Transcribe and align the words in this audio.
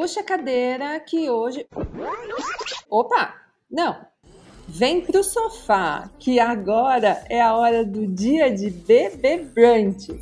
Puxa 0.00 0.20
a 0.20 0.22
cadeira 0.22 1.00
que 1.00 1.28
hoje. 1.28 1.66
Opa! 2.88 3.34
Não! 3.68 3.96
Vem 4.68 5.00
pro 5.00 5.24
sofá, 5.24 6.08
que 6.20 6.38
agora 6.38 7.24
é 7.28 7.42
a 7.42 7.56
hora 7.56 7.84
do 7.84 8.06
dia 8.06 8.48
de 8.48 8.70
bebê 8.70 9.38
brunch. 9.38 10.12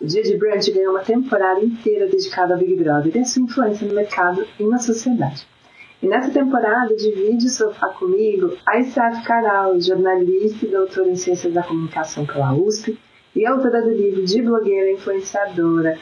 O 0.00 0.06
Dia 0.06 0.22
de 0.22 0.38
Brunch 0.38 0.72
ganhou 0.72 0.94
uma 0.94 1.04
temporada 1.04 1.62
inteira 1.62 2.08
dedicada 2.08 2.54
ao 2.54 2.60
Big 2.60 2.76
Brother 2.76 3.14
e 3.14 3.18
a 3.18 3.24
sua 3.26 3.42
influência 3.42 3.86
no 3.86 3.92
mercado 3.92 4.46
e 4.58 4.64
na 4.64 4.78
sociedade. 4.78 5.46
E 6.02 6.06
nessa 6.06 6.30
temporada 6.30 6.96
divide 6.96 7.48
o 7.48 7.50
sofá 7.50 7.88
comigo 7.88 8.56
a 8.64 8.78
Isaf 8.78 9.22
Caral, 9.26 9.78
jornalista 9.78 10.64
e 10.64 10.70
doutora 10.70 11.10
em 11.10 11.16
Ciências 11.16 11.52
da 11.52 11.62
Comunicação 11.62 12.24
pela 12.24 12.54
USP 12.54 12.98
e 13.34 13.46
autora 13.46 13.82
do 13.82 13.90
livro 13.90 14.24
de 14.24 14.42
blogueira 14.42 14.92
influenciadora. 14.92 15.98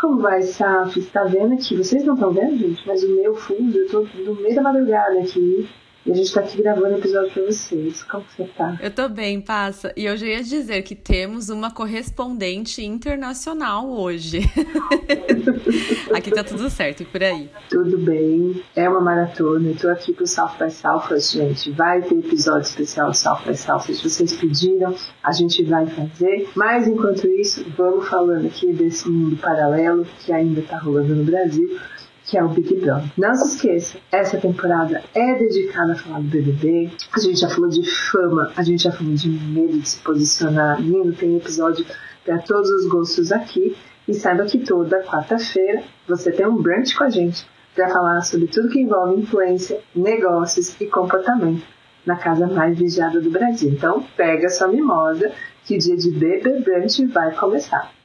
Como 0.00 0.20
vai, 0.20 0.42
Saf? 0.42 0.98
Está 0.98 1.24
vendo 1.24 1.54
aqui? 1.54 1.76
Vocês 1.76 2.04
não 2.04 2.14
estão 2.14 2.32
vendo, 2.32 2.56
gente? 2.56 2.86
Mas 2.86 3.02
o 3.04 3.14
meu 3.14 3.34
fundo, 3.34 3.76
eu 3.76 3.84
estou 3.84 4.08
no 4.24 4.34
meio 4.36 4.54
da 4.54 4.62
madrugada 4.62 5.18
aqui 5.20 5.68
e 6.04 6.12
a 6.12 6.14
gente 6.14 6.32
tá 6.32 6.40
aqui 6.40 6.62
gravando 6.62 6.94
o 6.94 6.98
episódio 6.98 7.30
pra 7.30 7.42
vocês. 7.42 8.02
Como 8.04 8.24
você 8.24 8.44
tá? 8.44 8.78
Eu 8.80 8.90
tô 8.90 9.06
bem, 9.08 9.38
passa. 9.38 9.92
E 9.94 10.06
eu 10.06 10.16
já 10.16 10.26
ia 10.26 10.42
dizer 10.42 10.82
que 10.82 10.94
temos 10.94 11.50
uma 11.50 11.70
correspondente 11.70 12.82
internacional 12.82 13.90
hoje. 13.90 14.40
aqui 16.14 16.30
tá 16.30 16.42
tudo 16.42 16.70
certo, 16.70 17.02
e 17.02 17.06
por 17.06 17.22
aí? 17.22 17.50
Tudo 17.68 17.98
bem. 17.98 18.62
É 18.74 18.88
uma 18.88 19.00
maratona. 19.00 19.68
Eu 19.68 19.76
tô 19.76 19.88
aqui 19.88 20.14
pro 20.14 20.26
South 20.26 20.52
by 20.58 20.70
Southwest, 20.70 21.34
gente. 21.34 21.70
Vai 21.72 22.00
ter 22.00 22.14
episódio 22.14 22.62
especial 22.62 23.10
do 23.10 23.16
South 23.16 23.42
by 23.46 23.54
Southwest. 23.54 24.02
Vocês 24.02 24.32
pediram, 24.32 24.94
a 25.22 25.32
gente 25.32 25.62
vai 25.64 25.86
fazer. 25.86 26.48
Mas 26.56 26.88
enquanto 26.88 27.26
isso, 27.26 27.64
vamos 27.76 28.08
falando 28.08 28.46
aqui 28.46 28.72
desse 28.72 29.06
mundo 29.06 29.36
paralelo 29.36 30.06
que 30.20 30.32
ainda 30.32 30.62
tá 30.62 30.78
rolando 30.78 31.14
no 31.14 31.24
Brasil 31.24 31.78
que 32.30 32.38
é 32.38 32.44
o 32.44 32.48
Big 32.48 32.76
Brother. 32.76 33.10
Não 33.18 33.34
se 33.34 33.56
esqueça, 33.56 33.98
essa 34.12 34.38
temporada 34.38 35.02
é 35.12 35.34
dedicada 35.34 35.94
a 35.94 35.96
falar 35.96 36.20
do 36.20 36.28
BBB. 36.28 36.88
A 37.12 37.18
gente 37.18 37.40
já 37.40 37.48
falou 37.48 37.68
de 37.68 37.84
fama, 37.90 38.52
a 38.56 38.62
gente 38.62 38.84
já 38.84 38.92
falou 38.92 39.12
de 39.14 39.28
medo 39.28 39.80
de 39.80 39.88
se 39.88 39.98
posicionar. 39.98 40.80
Lindo, 40.80 41.12
tem 41.12 41.36
episódio 41.36 41.84
para 42.24 42.38
todos 42.38 42.70
os 42.70 42.86
gostos 42.86 43.32
aqui. 43.32 43.76
E 44.06 44.14
saiba 44.14 44.44
que 44.44 44.60
toda 44.60 45.02
quarta-feira 45.02 45.82
você 46.06 46.30
tem 46.30 46.46
um 46.46 46.62
brunch 46.62 46.96
com 46.96 47.02
a 47.02 47.10
gente 47.10 47.44
para 47.74 47.88
falar 47.88 48.20
sobre 48.20 48.46
tudo 48.46 48.68
que 48.68 48.80
envolve 48.80 49.20
influência, 49.20 49.80
negócios 49.94 50.80
e 50.80 50.86
comportamento 50.86 51.64
na 52.06 52.14
casa 52.14 52.46
mais 52.46 52.78
vigiada 52.78 53.20
do 53.20 53.30
Brasil. 53.30 53.70
Então, 53.70 54.04
pega 54.16 54.48
sua 54.48 54.68
mimosa 54.68 55.32
que 55.64 55.76
dia 55.78 55.96
de 55.96 56.12
BB 56.12 56.60
Brunch 56.60 57.04
vai 57.06 57.34
começar. 57.34 57.99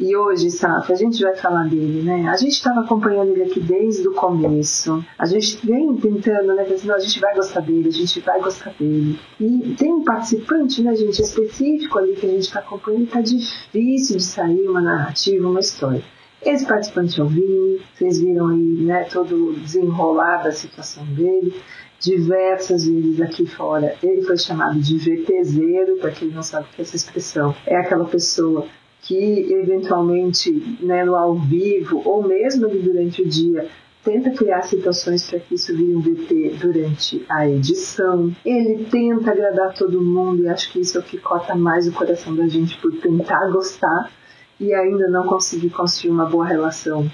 E 0.00 0.16
hoje, 0.16 0.48
Safa, 0.48 0.92
a 0.92 0.96
gente 0.96 1.20
vai 1.20 1.34
falar 1.34 1.64
dele, 1.64 2.02
né? 2.02 2.28
A 2.28 2.36
gente 2.36 2.52
estava 2.52 2.82
acompanhando 2.82 3.32
ele 3.32 3.42
aqui 3.42 3.58
desde 3.58 4.06
o 4.06 4.12
começo. 4.12 5.04
A 5.18 5.26
gente 5.26 5.66
vem 5.66 5.96
tentando, 5.96 6.54
né? 6.54 6.62
Dizendo, 6.62 6.94
a 6.94 7.00
gente 7.00 7.18
vai 7.18 7.34
gostar 7.34 7.60
dele, 7.60 7.88
a 7.88 7.92
gente 7.92 8.20
vai 8.20 8.40
gostar 8.40 8.72
dele. 8.78 9.18
E 9.40 9.74
tem 9.76 9.92
um 9.92 10.04
participante, 10.04 10.82
né, 10.82 10.94
gente, 10.94 11.20
específico 11.20 11.98
ali 11.98 12.14
que 12.14 12.26
a 12.26 12.28
gente 12.28 12.42
está 12.42 12.60
acompanhando 12.60 13.02
e 13.02 13.06
tá 13.06 13.20
difícil 13.20 14.18
de 14.18 14.22
sair 14.22 14.68
uma 14.68 14.80
narrativa, 14.80 15.48
uma 15.48 15.58
história. 15.58 16.04
Esse 16.42 16.64
participante 16.64 17.20
é 17.20 17.24
o 17.24 17.26
Vini, 17.26 17.80
vocês 17.92 18.20
viram 18.20 18.46
aí, 18.46 18.84
né, 18.84 19.02
todo 19.12 19.54
desenrolar 19.54 20.44
da 20.44 20.52
situação 20.52 21.04
dele 21.06 21.52
diversas 21.98 22.86
vezes 22.86 23.20
aqui 23.20 23.44
fora. 23.46 23.96
Ele 24.00 24.22
foi 24.22 24.38
chamado 24.38 24.78
de 24.78 24.96
VTZero, 24.96 25.96
para 25.96 26.12
quem 26.12 26.28
não 26.28 26.44
sabe 26.44 26.68
o 26.68 26.76
que 26.76 26.82
é 26.82 26.84
essa 26.84 26.94
expressão. 26.94 27.52
É 27.66 27.76
aquela 27.76 28.04
pessoa 28.04 28.68
que 29.02 29.52
eventualmente 29.52 30.50
né, 30.80 31.04
no 31.04 31.14
ao 31.14 31.34
vivo 31.34 32.02
ou 32.04 32.26
mesmo 32.26 32.68
durante 32.68 33.22
o 33.22 33.28
dia 33.28 33.68
tenta 34.04 34.30
criar 34.30 34.62
situações 34.62 35.28
para 35.28 35.40
que 35.40 35.54
isso 35.54 35.76
vire 35.76 35.94
um 35.94 36.00
VT 36.00 36.56
durante 36.60 37.24
a 37.28 37.48
edição. 37.48 38.34
Ele 38.44 38.84
tenta 38.84 39.32
agradar 39.32 39.74
todo 39.74 40.00
mundo 40.00 40.42
e 40.42 40.48
acho 40.48 40.72
que 40.72 40.80
isso 40.80 40.96
é 40.96 41.00
o 41.00 41.04
que 41.04 41.18
corta 41.18 41.54
mais 41.54 41.86
o 41.86 41.92
coração 41.92 42.34
da 42.34 42.48
gente 42.48 42.78
por 42.78 42.92
tentar 43.00 43.50
gostar 43.50 44.10
e 44.58 44.72
ainda 44.72 45.08
não 45.08 45.26
conseguir 45.26 45.70
construir 45.70 46.10
uma 46.10 46.26
boa 46.26 46.46
relação 46.46 47.10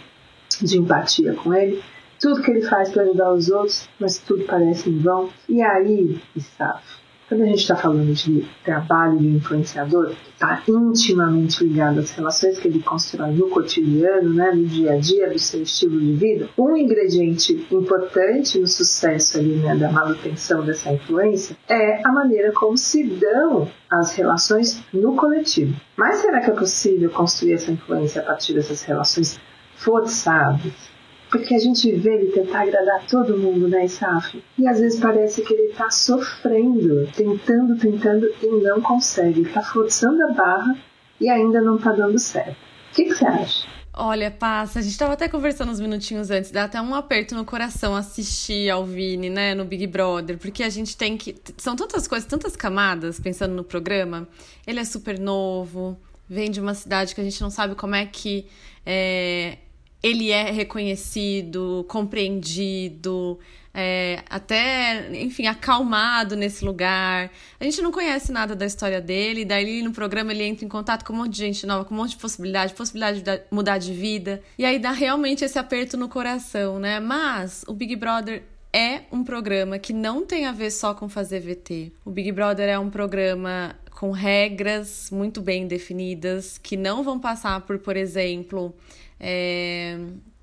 de 0.61 0.79
empatia 0.79 1.35
com 1.35 1.53
ele. 1.53 1.83
Tudo 2.21 2.43
que 2.43 2.51
ele 2.51 2.63
faz 2.63 2.91
para 2.91 3.03
ajudar 3.03 3.33
os 3.33 3.51
outros, 3.51 3.89
mas 3.99 4.19
tudo 4.19 4.45
parece 4.45 4.89
em 4.89 4.99
vão. 4.99 5.29
E 5.49 5.61
aí, 5.61 6.21
está 6.37 6.81
quando 7.29 7.43
a 7.43 7.47
gente 7.47 7.61
está 7.61 7.75
falando 7.75 8.13
de 8.13 8.47
trabalho 8.63 9.19
de 9.19 9.29
influenciador, 9.29 10.13
está 10.33 10.63
intimamente 10.69 11.65
ligado 11.65 12.01
às 12.01 12.11
relações 12.11 12.59
que 12.59 12.69
ele 12.69 12.83
constrói 12.83 13.33
no 13.33 13.49
cotidiano, 13.49 14.35
né, 14.35 14.53
no 14.53 14.67
dia 14.67 14.93
a 14.93 14.97
dia 14.99 15.31
do 15.31 15.39
seu 15.39 15.63
estilo 15.63 15.99
de 15.99 16.13
vida. 16.13 16.49
Um 16.59 16.77
ingrediente 16.77 17.67
importante 17.71 18.59
no 18.59 18.67
sucesso 18.67 19.39
ali, 19.39 19.57
né, 19.57 19.75
da 19.75 19.91
manutenção 19.91 20.65
dessa 20.65 20.93
influência 20.93 21.57
é 21.69 22.07
a 22.07 22.13
maneira 22.13 22.53
como 22.53 22.77
se 22.77 23.05
dão 23.05 23.69
as 23.91 24.15
relações 24.15 24.83
no 24.93 25.17
coletivo. 25.17 25.75
Mas 25.97 26.17
será 26.17 26.41
que 26.41 26.51
é 26.51 26.55
possível 26.55 27.11
construir 27.11 27.55
essa 27.55 27.71
influência 27.71 28.21
a 28.21 28.25
partir 28.25 28.53
dessas 28.53 28.83
relações 28.83 29.41
forçadas? 29.77 30.94
Porque 31.35 31.53
a 31.53 31.59
gente 31.59 31.91
vê 31.91 32.15
ele 32.15 32.31
tentar 32.31 32.61
agradar 32.61 33.09
todo 33.09 33.37
mundo, 33.37 33.67
né, 33.67 33.89
Saf? 33.89 34.41
E 34.57 34.69
às 34.69 34.79
vezes 34.79 35.01
parece 35.01 35.43
que 35.43 35.53
ele 35.53 35.73
tá 35.73 35.91
sofrendo, 35.91 37.09
tentando, 37.09 37.77
tentando 37.77 38.33
e 38.41 38.47
não 38.63 38.81
consegue. 38.81 39.41
Ele 39.41 39.51
tá 39.51 39.61
forçando 39.61 40.23
a 40.23 40.33
barra 40.33 40.79
e 41.21 41.29
ainda 41.29 41.61
não 41.61 41.77
tá 41.77 41.91
dando 41.91 42.21
certo. 42.21 42.53
O 42.53 42.95
que, 42.95 43.07
que 43.07 43.15
você 43.17 43.27
acha? 43.27 43.67
Olha, 43.93 44.31
passa, 44.31 44.79
a 44.79 44.83
gente 44.83 44.97
tava 44.97 45.15
até 45.15 45.27
conversando 45.27 45.73
uns 45.73 45.81
minutinhos 45.81 46.31
antes, 46.31 46.53
dá 46.53 46.65
até 46.65 46.81
um 46.81 46.95
aperto 46.95 47.35
no 47.35 47.45
coração 47.45 47.97
assistir 47.97 48.71
ao 48.71 48.85
Vini, 48.85 49.29
né, 49.29 49.57
no 49.57 49.65
Big 49.65 49.89
Brother, 49.89 50.39
porque 50.39 50.63
a 50.63 50.71
gente 50.71 50.97
tem 50.97 51.17
que. 51.17 51.35
São 51.57 51.75
tantas 51.75 52.07
coisas, 52.07 52.29
tantas 52.29 52.55
camadas, 52.55 53.19
pensando 53.19 53.57
no 53.57 53.65
programa. 53.65 54.29
Ele 54.65 54.79
é 54.79 54.85
super 54.85 55.19
novo, 55.19 55.99
vem 56.29 56.49
de 56.49 56.61
uma 56.61 56.75
cidade 56.75 57.13
que 57.13 57.21
a 57.21 57.25
gente 57.25 57.43
não 57.43 57.51
sabe 57.51 57.75
como 57.75 57.97
é 57.97 58.07
que 58.07 58.47
é, 58.87 59.59
ele 60.05 60.31
é 60.31 60.51
reconhecido, 60.51 61.83
compreendido, 61.89 63.39
é, 63.73 64.23
até, 64.29 65.09
enfim, 65.19 65.47
acalmado 65.47 66.37
nesse 66.37 66.63
lugar. 66.63 67.31
A 67.59 67.65
gente 67.65 67.81
não 67.81 67.91
conhece 67.91 68.31
nada 68.31 68.55
da 68.55 68.67
história 68.67 69.01
dele, 69.01 69.47
daí 69.47 69.83
no 69.83 69.93
programa 69.93 70.31
ele 70.31 70.45
entra 70.45 70.63
em 70.63 70.69
contato 70.69 71.07
com 71.07 71.15
um 71.15 71.17
monte 71.17 71.31
de 71.31 71.39
gente 71.39 71.65
nova, 71.65 71.87
com 71.87 71.95
um 71.95 71.97
monte 71.97 72.11
de 72.11 72.17
possibilidade, 72.19 72.75
possibilidade 72.75 73.23
de 73.23 73.41
mudar 73.51 73.79
de 73.79 73.95
vida. 73.95 74.43
E 74.59 74.67
aí 74.67 74.79
dá 74.79 74.93
realmente 74.93 75.43
esse 75.43 75.59
aperto 75.59 75.97
no 75.97 76.07
coração, 76.07 76.79
né? 76.79 77.01
Mas 77.01 77.65
o 77.67 77.73
Big 77.73 77.97
Brother 77.97 78.43
é 78.75 79.05
um 79.11 79.25
programa 79.25 79.79
que 79.79 79.95
não 79.95 80.27
tem 80.27 80.45
a 80.45 80.53
ver 80.53 80.71
só 80.71 80.93
com 80.93 81.09
fazer 81.09 81.41
VT. 81.41 81.93
O 82.05 82.11
Big 82.11 82.31
Brother 82.31 82.69
é 82.69 82.79
um 82.79 82.91
programa 82.91 83.75
com 83.91 84.11
regras 84.11 85.09
muito 85.11 85.41
bem 85.41 85.67
definidas 85.67 86.59
que 86.59 86.77
não 86.77 87.03
vão 87.03 87.19
passar 87.19 87.63
por, 87.63 87.79
por 87.79 87.97
exemplo, 87.97 88.75
é, 89.19 89.99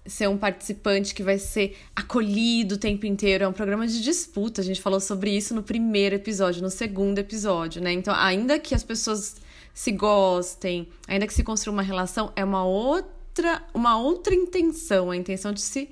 ser 0.05 0.27
um 0.27 0.37
participante 0.37 1.13
que 1.13 1.23
vai 1.23 1.37
ser 1.37 1.77
acolhido 1.95 2.75
o 2.75 2.77
tempo 2.77 3.05
inteiro. 3.05 3.43
É 3.43 3.47
um 3.47 3.53
programa 3.53 3.87
de 3.87 4.01
disputa. 4.01 4.61
A 4.61 4.63
gente 4.63 4.81
falou 4.81 4.99
sobre 4.99 5.35
isso 5.35 5.53
no 5.53 5.63
primeiro 5.63 6.15
episódio, 6.15 6.61
no 6.61 6.69
segundo 6.69 7.19
episódio, 7.19 7.81
né? 7.81 7.91
Então, 7.91 8.13
ainda 8.15 8.59
que 8.59 8.73
as 8.73 8.83
pessoas 8.83 9.37
se 9.73 9.91
gostem, 9.91 10.87
ainda 11.07 11.27
que 11.27 11.33
se 11.33 11.43
construa 11.43 11.73
uma 11.73 11.83
relação, 11.83 12.31
é 12.35 12.43
uma 12.43 12.65
outra, 12.65 13.63
uma 13.73 13.97
outra 13.97 14.33
intenção, 14.33 15.11
a 15.11 15.15
intenção 15.15 15.53
de 15.53 15.61
se 15.61 15.89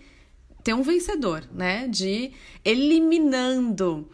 ter 0.64 0.74
um 0.74 0.82
vencedor, 0.82 1.48
né? 1.54 1.88
De 1.88 2.32
eliminando 2.66 4.10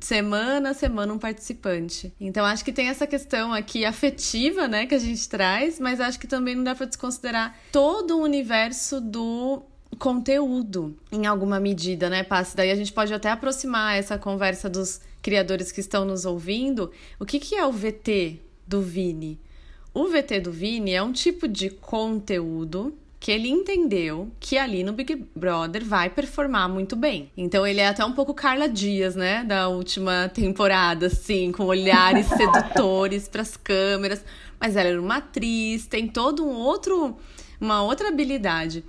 semana 0.00 0.70
a 0.70 0.74
semana 0.74 1.12
um 1.12 1.18
participante. 1.18 2.12
Então 2.20 2.44
acho 2.44 2.64
que 2.64 2.72
tem 2.72 2.88
essa 2.88 3.06
questão 3.06 3.52
aqui 3.52 3.84
afetiva, 3.84 4.66
né, 4.68 4.86
que 4.86 4.94
a 4.94 4.98
gente 4.98 5.28
traz, 5.28 5.78
mas 5.78 6.00
acho 6.00 6.18
que 6.18 6.26
também 6.26 6.54
não 6.54 6.64
dá 6.64 6.74
para 6.74 6.86
desconsiderar 6.86 7.56
todo 7.72 8.18
o 8.18 8.22
universo 8.22 9.00
do 9.00 9.62
conteúdo 9.98 10.96
em 11.10 11.26
alguma 11.26 11.58
medida, 11.58 12.10
né, 12.10 12.22
Passe? 12.22 12.56
Daí 12.56 12.70
a 12.70 12.76
gente 12.76 12.92
pode 12.92 13.12
até 13.12 13.30
aproximar 13.30 13.96
essa 13.96 14.18
conversa 14.18 14.68
dos 14.68 15.00
criadores 15.22 15.72
que 15.72 15.80
estão 15.80 16.04
nos 16.04 16.24
ouvindo. 16.24 16.90
O 17.18 17.24
que, 17.24 17.40
que 17.40 17.54
é 17.54 17.66
o 17.66 17.72
VT 17.72 18.40
do 18.66 18.80
Vini? 18.80 19.40
O 19.92 20.06
VT 20.06 20.40
do 20.40 20.52
Vini 20.52 20.92
é 20.92 21.02
um 21.02 21.12
tipo 21.12 21.48
de 21.48 21.70
conteúdo 21.70 22.96
que 23.20 23.32
ele 23.32 23.48
entendeu 23.48 24.30
que 24.38 24.56
ali 24.56 24.84
no 24.84 24.92
Big 24.92 25.26
Brother 25.34 25.84
vai 25.84 26.08
performar 26.08 26.68
muito 26.68 26.94
bem. 26.94 27.30
Então 27.36 27.66
ele 27.66 27.80
é 27.80 27.88
até 27.88 28.04
um 28.04 28.12
pouco 28.12 28.32
Carla 28.32 28.68
Dias, 28.68 29.16
né, 29.16 29.42
da 29.44 29.68
última 29.68 30.28
temporada, 30.32 31.06
assim, 31.06 31.50
com 31.50 31.64
olhares 31.64 32.26
sedutores 32.30 33.28
para 33.28 33.42
as 33.42 33.56
câmeras, 33.56 34.24
mas 34.60 34.76
ela 34.76 34.88
era 34.88 35.00
uma 35.00 35.16
atriz, 35.16 35.86
tem 35.86 36.06
todo 36.06 36.44
um 36.44 36.54
outro 36.54 37.16
uma 37.60 37.82
outra 37.82 38.08
habilidade. 38.08 38.84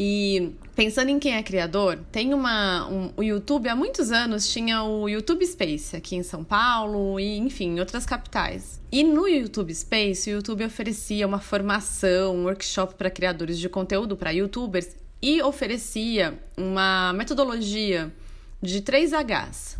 E 0.00 0.52
pensando 0.76 1.08
em 1.08 1.18
quem 1.18 1.34
é 1.34 1.42
criador, 1.42 1.98
tem 2.12 2.32
uma. 2.32 2.88
Um, 2.88 3.10
o 3.16 3.22
YouTube, 3.24 3.68
há 3.68 3.74
muitos 3.74 4.12
anos, 4.12 4.46
tinha 4.46 4.84
o 4.84 5.08
YouTube 5.08 5.44
Space 5.44 5.96
aqui 5.96 6.14
em 6.14 6.22
São 6.22 6.44
Paulo 6.44 7.18
e, 7.18 7.36
enfim, 7.36 7.70
em 7.70 7.80
outras 7.80 8.06
capitais. 8.06 8.80
E 8.92 9.02
no 9.02 9.26
YouTube 9.26 9.74
Space, 9.74 10.30
o 10.30 10.34
YouTube 10.34 10.64
oferecia 10.64 11.26
uma 11.26 11.40
formação, 11.40 12.36
um 12.36 12.44
workshop 12.44 12.94
para 12.94 13.10
criadores 13.10 13.58
de 13.58 13.68
conteúdo, 13.68 14.16
para 14.16 14.30
youtubers, 14.30 14.94
e 15.20 15.42
oferecia 15.42 16.38
uma 16.56 17.12
metodologia 17.12 18.14
de 18.62 18.80
3 18.80 19.10
Hs, 19.10 19.78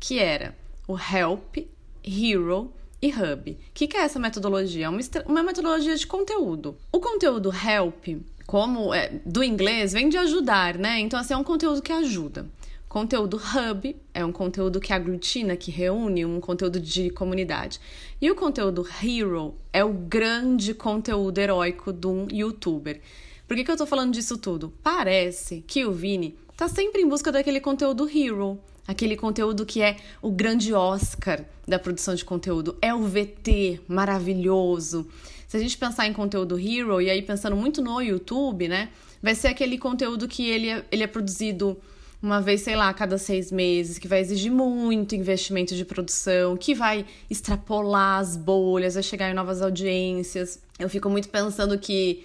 que 0.00 0.18
era 0.18 0.56
o 0.86 0.96
Help, 0.96 1.58
Hero 2.02 2.72
e 3.02 3.12
Hub. 3.12 3.50
O 3.50 3.56
que, 3.74 3.86
que 3.86 3.98
é 3.98 4.00
essa 4.00 4.18
metodologia? 4.18 4.86
É 4.86 4.88
uma, 4.88 5.00
uma 5.26 5.42
metodologia 5.42 5.94
de 5.94 6.06
conteúdo. 6.06 6.74
O 6.90 7.00
conteúdo 7.00 7.52
Help, 7.52 8.22
como 8.48 8.94
é, 8.94 9.10
do 9.26 9.44
inglês, 9.44 9.92
vem 9.92 10.08
de 10.08 10.16
ajudar, 10.16 10.78
né? 10.78 10.98
Então, 11.00 11.20
assim, 11.20 11.34
é 11.34 11.36
um 11.36 11.44
conteúdo 11.44 11.82
que 11.82 11.92
ajuda. 11.92 12.46
Conteúdo 12.88 13.36
Hub 13.36 13.94
é 14.14 14.24
um 14.24 14.32
conteúdo 14.32 14.80
que 14.80 14.90
aglutina, 14.90 15.54
que 15.54 15.70
reúne, 15.70 16.24
um 16.24 16.40
conteúdo 16.40 16.80
de 16.80 17.10
comunidade. 17.10 17.78
E 18.18 18.30
o 18.30 18.34
conteúdo 18.34 18.88
Hero 19.02 19.54
é 19.70 19.84
o 19.84 19.92
grande 19.92 20.72
conteúdo 20.72 21.36
heróico 21.36 21.92
de 21.92 22.06
um 22.06 22.26
youtuber. 22.32 23.02
Por 23.46 23.54
que, 23.54 23.64
que 23.64 23.70
eu 23.70 23.76
tô 23.76 23.84
falando 23.84 24.14
disso 24.14 24.38
tudo? 24.38 24.72
Parece 24.82 25.62
que 25.66 25.84
o 25.84 25.92
Vini 25.92 26.34
tá 26.56 26.68
sempre 26.68 27.02
em 27.02 27.08
busca 27.08 27.30
daquele 27.30 27.60
conteúdo 27.60 28.08
Hero, 28.08 28.58
aquele 28.86 29.14
conteúdo 29.14 29.66
que 29.66 29.82
é 29.82 29.96
o 30.22 30.30
grande 30.30 30.72
Oscar 30.72 31.44
da 31.66 31.78
produção 31.78 32.14
de 32.14 32.24
conteúdo, 32.24 32.78
é 32.80 32.94
o 32.94 33.02
VT 33.02 33.82
maravilhoso. 33.86 35.06
Se 35.48 35.56
a 35.56 35.60
gente 35.60 35.78
pensar 35.78 36.06
em 36.06 36.12
conteúdo 36.12 36.58
hero, 36.58 37.00
e 37.00 37.08
aí 37.08 37.22
pensando 37.22 37.56
muito 37.56 37.80
no 37.80 38.02
YouTube, 38.02 38.68
né? 38.68 38.90
Vai 39.22 39.34
ser 39.34 39.48
aquele 39.48 39.78
conteúdo 39.78 40.28
que 40.28 40.46
ele 40.46 40.68
é, 40.68 40.84
ele 40.92 41.02
é 41.02 41.06
produzido 41.06 41.76
uma 42.20 42.42
vez, 42.42 42.60
sei 42.60 42.76
lá, 42.76 42.90
a 42.90 42.94
cada 42.94 43.16
seis 43.16 43.50
meses, 43.50 43.98
que 43.98 44.06
vai 44.06 44.20
exigir 44.20 44.52
muito 44.52 45.14
investimento 45.14 45.74
de 45.74 45.86
produção, 45.86 46.54
que 46.54 46.74
vai 46.74 47.06
extrapolar 47.30 48.20
as 48.20 48.36
bolhas, 48.36 48.94
vai 48.94 49.02
chegar 49.02 49.30
em 49.30 49.34
novas 49.34 49.62
audiências. 49.62 50.60
Eu 50.78 50.90
fico 50.90 51.08
muito 51.08 51.30
pensando 51.30 51.78
que 51.78 52.24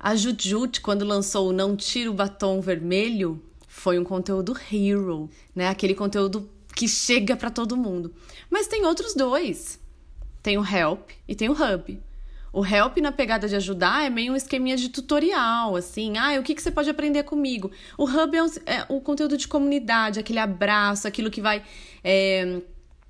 a 0.00 0.16
Jujut, 0.16 0.80
quando 0.80 1.04
lançou 1.04 1.50
o 1.50 1.52
Não 1.52 1.76
Tira 1.76 2.10
o 2.10 2.14
Batom 2.14 2.60
Vermelho, 2.62 3.42
foi 3.68 3.98
um 3.98 4.04
conteúdo 4.04 4.56
hero, 4.72 5.28
né? 5.54 5.68
Aquele 5.68 5.94
conteúdo 5.94 6.48
que 6.74 6.88
chega 6.88 7.36
para 7.36 7.50
todo 7.50 7.76
mundo. 7.76 8.14
Mas 8.48 8.66
tem 8.66 8.86
outros 8.86 9.14
dois. 9.14 9.78
Tem 10.42 10.56
o 10.56 10.64
Help 10.64 11.10
e 11.28 11.34
tem 11.34 11.50
o 11.50 11.52
Hub. 11.52 12.00
O 12.52 12.64
Help 12.64 12.98
na 12.98 13.10
pegada 13.10 13.48
de 13.48 13.56
ajudar 13.56 14.04
é 14.04 14.10
meio 14.10 14.34
um 14.34 14.36
esqueminha 14.36 14.76
de 14.76 14.90
tutorial, 14.90 15.74
assim, 15.74 16.18
ah, 16.18 16.38
o 16.38 16.42
que, 16.42 16.54
que 16.54 16.62
você 16.62 16.70
pode 16.70 16.90
aprender 16.90 17.22
comigo? 17.22 17.70
O 17.96 18.04
Hub 18.04 18.36
é, 18.36 18.74
é 18.74 18.86
o 18.88 19.00
conteúdo 19.00 19.38
de 19.38 19.48
comunidade, 19.48 20.20
aquele 20.20 20.38
abraço, 20.38 21.08
aquilo 21.08 21.30
que 21.30 21.40
vai 21.40 21.62
é, 22.04 22.60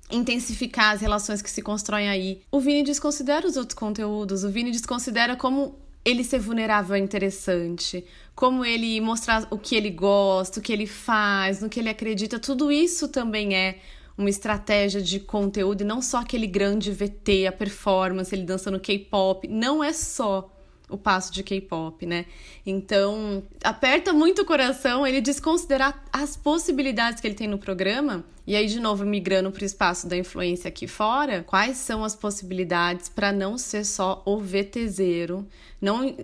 intensificar 0.09 0.93
as 0.93 1.01
relações 1.01 1.41
que 1.41 1.49
se 1.49 1.61
constroem 1.61 2.07
aí. 2.07 2.41
O 2.49 2.59
Vini 2.61 2.83
desconsidera 2.83 3.45
os 3.45 3.57
outros 3.57 3.77
conteúdos, 3.77 4.45
o 4.45 4.49
Vini 4.49 4.71
desconsidera 4.71 5.35
como 5.35 5.75
ele 6.05 6.23
ser 6.23 6.39
vulnerável 6.39 6.95
é 6.95 6.99
interessante, 6.99 8.05
como 8.35 8.65
ele 8.65 8.99
mostrar 8.99 9.47
o 9.49 9.57
que 9.57 9.75
ele 9.75 9.89
gosta, 9.89 10.59
o 10.59 10.63
que 10.63 10.73
ele 10.73 10.87
faz, 10.87 11.61
no 11.61 11.69
que 11.69 11.79
ele 11.79 11.89
acredita, 11.89 12.39
tudo 12.39 12.71
isso 12.71 13.07
também 13.07 13.55
é 13.55 13.79
uma 14.17 14.29
estratégia 14.29 15.01
de 15.01 15.19
conteúdo 15.19 15.81
e 15.81 15.85
não 15.85 16.01
só 16.01 16.19
aquele 16.19 16.47
grande 16.47 16.91
VT, 16.91 17.47
a 17.47 17.51
performance, 17.51 18.33
ele 18.33 18.43
dançando 18.43 18.79
K-pop, 18.79 19.47
não 19.47 19.83
é 19.83 19.91
só 19.91 20.49
o 20.89 20.97
passo 20.97 21.33
de 21.33 21.43
K-pop, 21.43 22.05
né? 22.05 22.25
Então, 22.65 23.43
aperta 23.63 24.13
muito 24.13 24.43
o 24.43 24.45
coração 24.45 25.05
ele 25.07 25.21
desconsiderar 25.21 26.03
as 26.11 26.37
possibilidades 26.37 27.19
que 27.19 27.27
ele 27.27 27.35
tem 27.35 27.47
no 27.47 27.57
programa. 27.57 28.23
E 28.45 28.55
aí, 28.55 28.67
de 28.67 28.79
novo, 28.79 29.05
migrando 29.05 29.49
para 29.51 29.63
o 29.63 29.65
espaço 29.65 30.07
da 30.07 30.17
influência 30.17 30.67
aqui 30.67 30.85
fora, 30.85 31.43
quais 31.43 31.77
são 31.77 32.03
as 32.03 32.15
possibilidades 32.15 33.07
para 33.07 33.31
não 33.31 33.57
ser 33.57 33.85
só 33.85 34.21
o 34.25 34.37
VTZero, 34.39 35.47
não 35.81 36.15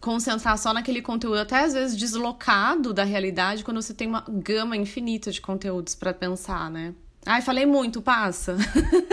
concentrar 0.00 0.58
só 0.58 0.72
naquele 0.72 1.00
conteúdo, 1.00 1.38
até 1.38 1.64
às 1.64 1.72
vezes 1.72 1.96
deslocado 1.96 2.92
da 2.92 3.04
realidade, 3.04 3.64
quando 3.64 3.80
você 3.80 3.94
tem 3.94 4.06
uma 4.06 4.24
gama 4.28 4.76
infinita 4.76 5.32
de 5.32 5.40
conteúdos 5.40 5.94
para 5.94 6.12
pensar, 6.12 6.70
né? 6.70 6.94
Ai, 7.24 7.40
falei 7.40 7.66
muito, 7.66 8.02
passa. 8.02 8.56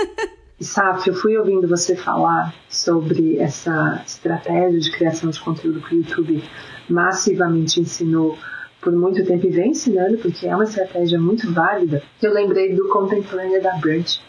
Saf, 0.59 1.07
eu 1.07 1.13
fui 1.13 1.37
ouvindo 1.37 1.67
você 1.67 1.95
falar 1.95 2.53
sobre 2.67 3.37
essa 3.37 4.03
estratégia 4.05 4.79
de 4.79 4.91
criação 4.91 5.29
de 5.29 5.39
conteúdo 5.39 5.79
que 5.81 5.95
o 5.95 5.97
YouTube 5.99 6.43
massivamente 6.89 7.79
ensinou 7.79 8.37
por 8.81 8.91
muito 8.91 9.23
tempo 9.25 9.45
e 9.45 9.51
vem 9.51 9.71
ensinando, 9.71 10.17
porque 10.17 10.47
é 10.47 10.55
uma 10.55 10.63
estratégia 10.63 11.19
muito 11.19 11.51
válida. 11.53 12.01
Eu 12.21 12.33
lembrei 12.33 12.75
do 12.75 12.89
Contemporânea 12.89 13.61
da 13.61 13.75
Brunch, 13.75 14.21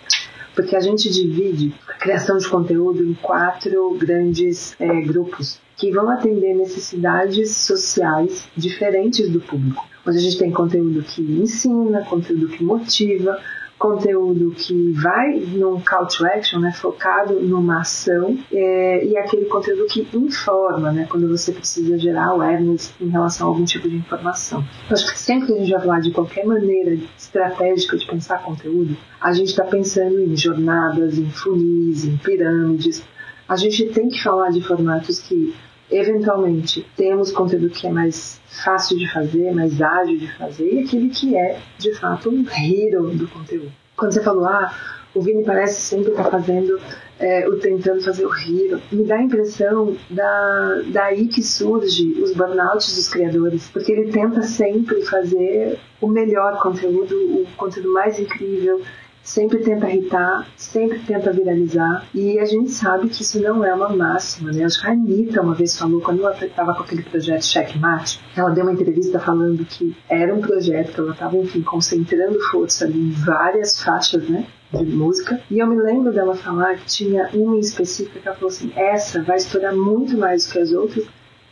porque 0.54 0.76
a 0.76 0.80
gente 0.80 1.10
divide 1.10 1.74
a 1.88 1.94
criação 1.94 2.36
de 2.36 2.48
conteúdo 2.48 3.02
em 3.02 3.14
quatro 3.14 3.96
grandes 3.98 4.76
é, 4.78 5.00
grupos 5.00 5.58
que 5.76 5.90
vão 5.90 6.10
atender 6.10 6.54
necessidades 6.54 7.56
sociais 7.56 8.46
diferentes 8.56 9.28
do 9.30 9.40
público. 9.40 9.88
Onde 10.06 10.18
a 10.18 10.20
gente 10.20 10.38
tem 10.38 10.50
conteúdo 10.50 11.02
que 11.02 11.22
ensina, 11.22 12.04
conteúdo 12.04 12.48
que 12.48 12.62
motiva, 12.62 13.40
conteúdo 13.80 14.50
que 14.50 14.92
vai 14.92 15.40
num 15.40 15.80
call 15.80 16.06
to 16.06 16.26
action, 16.26 16.60
né, 16.60 16.70
focado 16.70 17.40
numa 17.40 17.80
ação, 17.80 18.38
é, 18.52 19.06
e 19.06 19.16
aquele 19.16 19.46
conteúdo 19.46 19.86
que 19.86 20.06
informa, 20.12 20.92
né, 20.92 21.06
quando 21.10 21.26
você 21.26 21.50
precisa 21.50 21.98
gerar 21.98 22.26
awareness 22.26 22.92
em 23.00 23.08
relação 23.08 23.46
a 23.46 23.50
algum 23.50 23.64
tipo 23.64 23.88
de 23.88 23.96
informação. 23.96 24.62
Eu 24.88 24.94
acho 24.94 25.10
que 25.10 25.18
sempre 25.18 25.46
que 25.46 25.52
a 25.54 25.56
gente 25.56 25.70
vai 25.70 25.80
falar 25.80 26.00
de 26.00 26.10
qualquer 26.10 26.44
maneira 26.44 26.98
estratégica 27.16 27.96
de 27.96 28.06
pensar 28.06 28.42
conteúdo, 28.42 28.94
a 29.18 29.32
gente 29.32 29.48
está 29.48 29.64
pensando 29.64 30.20
em 30.20 30.36
jornadas, 30.36 31.16
em 31.16 31.30
funis, 31.30 32.04
em 32.04 32.18
pirâmides. 32.18 33.02
A 33.48 33.56
gente 33.56 33.86
tem 33.86 34.10
que 34.10 34.22
falar 34.22 34.50
de 34.50 34.60
formatos 34.60 35.20
que 35.20 35.54
eventualmente 35.90 36.86
temos 36.96 37.32
conteúdo 37.32 37.70
que 37.70 37.86
é 37.86 37.90
mais 37.90 38.40
fácil 38.64 38.96
de 38.98 39.12
fazer, 39.12 39.52
mais 39.52 39.80
ágil 39.80 40.18
de 40.18 40.32
fazer, 40.36 40.74
e 40.74 40.84
aquele 40.84 41.08
que 41.08 41.36
é, 41.36 41.58
de 41.78 41.94
fato, 41.94 42.30
um 42.30 42.44
hero 42.48 43.10
do 43.10 43.26
conteúdo. 43.28 43.72
Quando 43.96 44.12
você 44.12 44.22
falou, 44.22 44.44
ah, 44.46 44.72
o 45.14 45.20
Vini 45.20 45.44
parece 45.44 45.80
sempre 45.80 46.10
estar 46.10 46.24
tá 46.24 46.30
fazendo, 46.30 46.80
é, 47.18 47.46
o 47.48 47.58
tentando 47.58 48.00
fazer 48.02 48.24
o 48.24 48.32
hero, 48.32 48.80
me 48.92 49.04
dá 49.04 49.16
a 49.16 49.22
impressão 49.22 49.96
da, 50.08 50.82
daí 50.86 51.26
que 51.26 51.42
surge 51.42 52.20
os 52.22 52.32
burnouts 52.32 52.94
dos 52.94 53.08
criadores, 53.08 53.68
porque 53.72 53.92
ele 53.92 54.12
tenta 54.12 54.42
sempre 54.42 55.02
fazer 55.02 55.78
o 56.00 56.06
melhor 56.06 56.60
conteúdo, 56.62 57.14
o 57.14 57.46
conteúdo 57.56 57.92
mais 57.92 58.18
incrível, 58.18 58.80
sempre 59.22 59.58
tenta 59.58 59.88
irritar, 59.88 60.46
sempre 60.56 60.98
tenta 61.00 61.32
viralizar, 61.32 62.06
e 62.14 62.38
a 62.38 62.44
gente 62.44 62.70
sabe 62.70 63.08
que 63.08 63.22
isso 63.22 63.40
não 63.40 63.64
é 63.64 63.72
uma 63.74 63.88
máxima, 63.88 64.52
né? 64.52 64.64
Acho 64.64 64.80
que 64.80 64.86
a 64.86 64.90
Anitta 64.92 65.42
uma 65.42 65.54
vez 65.54 65.76
falou, 65.76 66.00
quando 66.00 66.20
ela 66.20 66.36
estava 66.44 66.74
com 66.74 66.82
aquele 66.82 67.02
projeto 67.02 67.44
Checkmate, 67.44 68.20
ela 68.36 68.50
deu 68.50 68.64
uma 68.64 68.72
entrevista 68.72 69.18
falando 69.18 69.64
que 69.64 69.96
era 70.08 70.34
um 70.34 70.40
projeto 70.40 70.92
que 70.92 71.00
ela 71.00 71.12
estava, 71.12 71.36
enfim, 71.36 71.62
concentrando 71.62 72.40
força 72.50 72.88
em 72.88 73.10
várias 73.10 73.82
faixas, 73.82 74.28
né? 74.28 74.46
de 74.72 74.84
música. 74.84 75.40
E 75.50 75.58
eu 75.58 75.66
me 75.66 75.76
lembro 75.76 76.12
dela 76.12 76.34
falar 76.36 76.76
que 76.76 76.86
tinha 76.86 77.28
uma 77.34 77.56
em 77.56 77.60
específica 77.60 78.20
que 78.20 78.28
ela 78.28 78.36
falou 78.36 78.50
assim: 78.50 78.72
essa 78.76 79.22
vai 79.22 79.36
estourar 79.36 79.74
muito 79.74 80.16
mais 80.16 80.46
do 80.46 80.52
que 80.52 80.58
as 80.60 80.70
outras, 80.70 81.04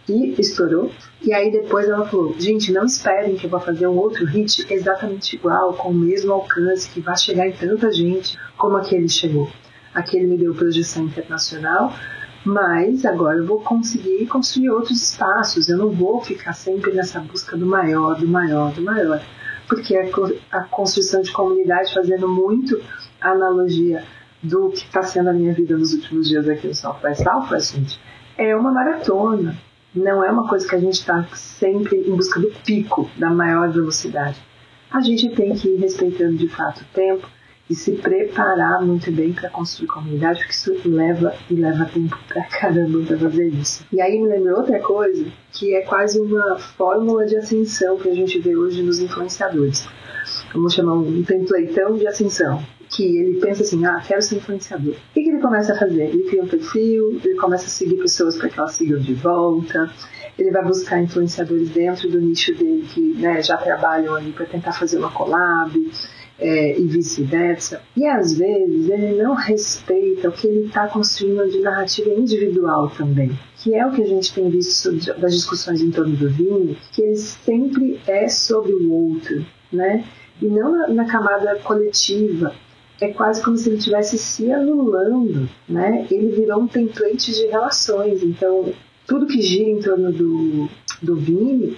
e 0.08 0.34
estourou. 0.40 0.90
E 1.22 1.32
aí 1.32 1.50
depois 1.50 1.88
ela 1.88 2.06
falou: 2.06 2.34
gente, 2.38 2.72
não 2.72 2.84
esperem 2.84 3.36
que 3.36 3.46
eu 3.46 3.50
vou 3.50 3.60
fazer 3.60 3.86
um 3.86 3.96
outro 3.96 4.24
hit 4.24 4.66
exatamente 4.70 5.36
igual, 5.36 5.74
com 5.74 5.90
o 5.90 5.94
mesmo 5.94 6.32
alcance, 6.32 6.88
que 6.90 7.00
vai 7.00 7.16
chegar 7.16 7.46
em 7.46 7.52
tanta 7.52 7.92
gente 7.92 8.38
como 8.56 8.76
aquele 8.76 9.08
chegou. 9.08 9.50
Aquele 9.94 10.26
me 10.26 10.38
deu 10.38 10.54
projeção 10.54 11.04
internacional, 11.04 11.92
mas 12.44 13.04
agora 13.04 13.38
eu 13.38 13.46
vou 13.46 13.60
conseguir 13.60 14.26
construir 14.26 14.70
outros 14.70 15.02
espaços. 15.02 15.68
Eu 15.68 15.78
não 15.78 15.90
vou 15.90 16.22
ficar 16.22 16.52
sempre 16.52 16.92
nessa 16.92 17.20
busca 17.20 17.56
do 17.56 17.66
maior, 17.66 18.18
do 18.18 18.28
maior, 18.28 18.72
do 18.72 18.82
maior. 18.82 19.22
Porque 19.66 19.96
a, 20.50 20.60
construção 20.64 21.20
de 21.20 21.30
comunidade, 21.30 21.92
fazendo 21.92 22.26
muito 22.26 22.80
analogia 23.20 24.04
do 24.42 24.70
que 24.70 24.84
está 24.84 25.02
sendo 25.02 25.30
a 25.30 25.32
minha 25.32 25.52
vida 25.52 25.76
nos 25.76 25.92
últimos 25.92 26.28
dias 26.28 26.48
aqui 26.48 26.68
no 26.68 26.74
South 26.74 27.00
gente, 27.60 28.00
é 28.38 28.54
uma 28.54 28.70
maratona 28.70 29.58
não 29.94 30.22
é 30.22 30.30
uma 30.30 30.46
coisa 30.48 30.68
que 30.68 30.74
a 30.74 30.78
gente 30.78 30.94
está 30.94 31.26
sempre 31.34 31.96
em 31.96 32.14
busca 32.14 32.40
do 32.40 32.50
pico, 32.64 33.10
da 33.16 33.30
maior 33.30 33.70
velocidade. 33.70 34.40
A 34.90 35.00
gente 35.00 35.30
tem 35.30 35.54
que 35.54 35.68
ir 35.68 35.76
respeitando 35.76 36.36
de 36.36 36.48
fato 36.48 36.82
o 36.82 36.94
tempo 36.94 37.28
e 37.68 37.74
se 37.74 37.92
preparar 37.92 38.80
muito 38.82 39.10
bem 39.12 39.32
para 39.32 39.50
construir 39.50 39.88
comunidade, 39.88 40.38
porque 40.38 40.52
isso 40.52 40.88
leva 40.88 41.34
e 41.50 41.54
leva 41.54 41.84
tempo 41.84 42.18
pra 42.26 42.42
caramba 42.44 43.04
para 43.06 43.18
fazer 43.18 43.48
isso. 43.48 43.84
E 43.92 44.00
aí 44.00 44.18
me 44.18 44.28
lembrou 44.28 44.58
outra 44.58 44.80
coisa, 44.80 45.26
que 45.52 45.74
é 45.74 45.82
quase 45.82 46.18
uma 46.18 46.58
fórmula 46.58 47.26
de 47.26 47.36
ascensão 47.36 47.98
que 47.98 48.08
a 48.08 48.14
gente 48.14 48.38
vê 48.38 48.56
hoje 48.56 48.82
nos 48.82 49.00
influenciadores. 49.00 49.86
vamos 50.52 50.72
chamar 50.72 50.94
um 50.94 51.22
templateão 51.22 51.96
de 51.96 52.06
ascensão 52.06 52.62
que 52.90 53.18
ele 53.18 53.40
pensa 53.40 53.62
assim, 53.62 53.84
ah, 53.84 54.02
quero 54.06 54.22
ser 54.22 54.36
influenciador. 54.36 54.94
O 54.94 55.14
que, 55.14 55.22
que 55.22 55.28
ele 55.30 55.40
começa 55.40 55.72
a 55.72 55.78
fazer? 55.78 56.04
Ele 56.04 56.24
cria 56.24 56.42
um 56.42 56.48
perfil, 56.48 57.20
ele 57.24 57.36
começa 57.36 57.66
a 57.66 57.68
seguir 57.68 57.96
pessoas 57.96 58.36
para 58.36 58.48
que 58.48 58.58
elas 58.58 58.72
sigam 58.72 58.98
de 58.98 59.14
volta, 59.14 59.90
ele 60.38 60.50
vai 60.50 60.64
buscar 60.64 61.00
influenciadores 61.02 61.70
dentro 61.70 62.08
do 62.08 62.20
nicho 62.20 62.54
dele 62.54 62.86
que 62.88 63.00
né, 63.14 63.42
já 63.42 63.56
trabalham 63.56 64.14
ali 64.14 64.32
para 64.32 64.46
tentar 64.46 64.72
fazer 64.72 64.98
uma 64.98 65.10
collab, 65.10 65.72
é, 66.38 66.78
e 66.78 66.86
vice-versa. 66.86 67.82
E 67.96 68.06
às 68.06 68.36
vezes 68.38 68.88
ele 68.88 69.20
não 69.20 69.34
respeita 69.34 70.28
o 70.28 70.32
que 70.32 70.46
ele 70.46 70.66
está 70.66 70.86
construindo 70.86 71.50
de 71.50 71.60
narrativa 71.60 72.10
individual 72.10 72.88
também, 72.90 73.36
que 73.56 73.74
é 73.74 73.84
o 73.84 73.90
que 73.90 74.02
a 74.02 74.06
gente 74.06 74.32
tem 74.32 74.48
visto 74.48 74.92
das 75.18 75.34
discussões 75.34 75.80
em 75.80 75.90
torno 75.90 76.16
do 76.16 76.30
vinho, 76.30 76.76
que 76.92 77.02
ele 77.02 77.16
sempre 77.16 78.00
é 78.06 78.28
sobre 78.28 78.72
o 78.72 78.92
outro, 78.92 79.44
né? 79.72 80.04
E 80.40 80.46
não 80.46 80.70
na, 80.70 80.88
na 80.88 81.04
camada 81.06 81.56
coletiva, 81.56 82.54
é 83.00 83.08
quase 83.08 83.42
como 83.42 83.56
se 83.56 83.68
ele 83.68 83.78
estivesse 83.78 84.18
se 84.18 84.52
anulando, 84.52 85.48
né? 85.68 86.06
Ele 86.10 86.28
virou 86.28 86.62
um 86.62 86.66
template 86.66 87.32
de 87.32 87.46
relações. 87.46 88.22
Então, 88.22 88.72
tudo 89.06 89.26
que 89.26 89.40
gira 89.40 89.70
em 89.70 89.80
torno 89.80 90.12
do, 90.12 90.68
do 91.00 91.16
Vini 91.16 91.76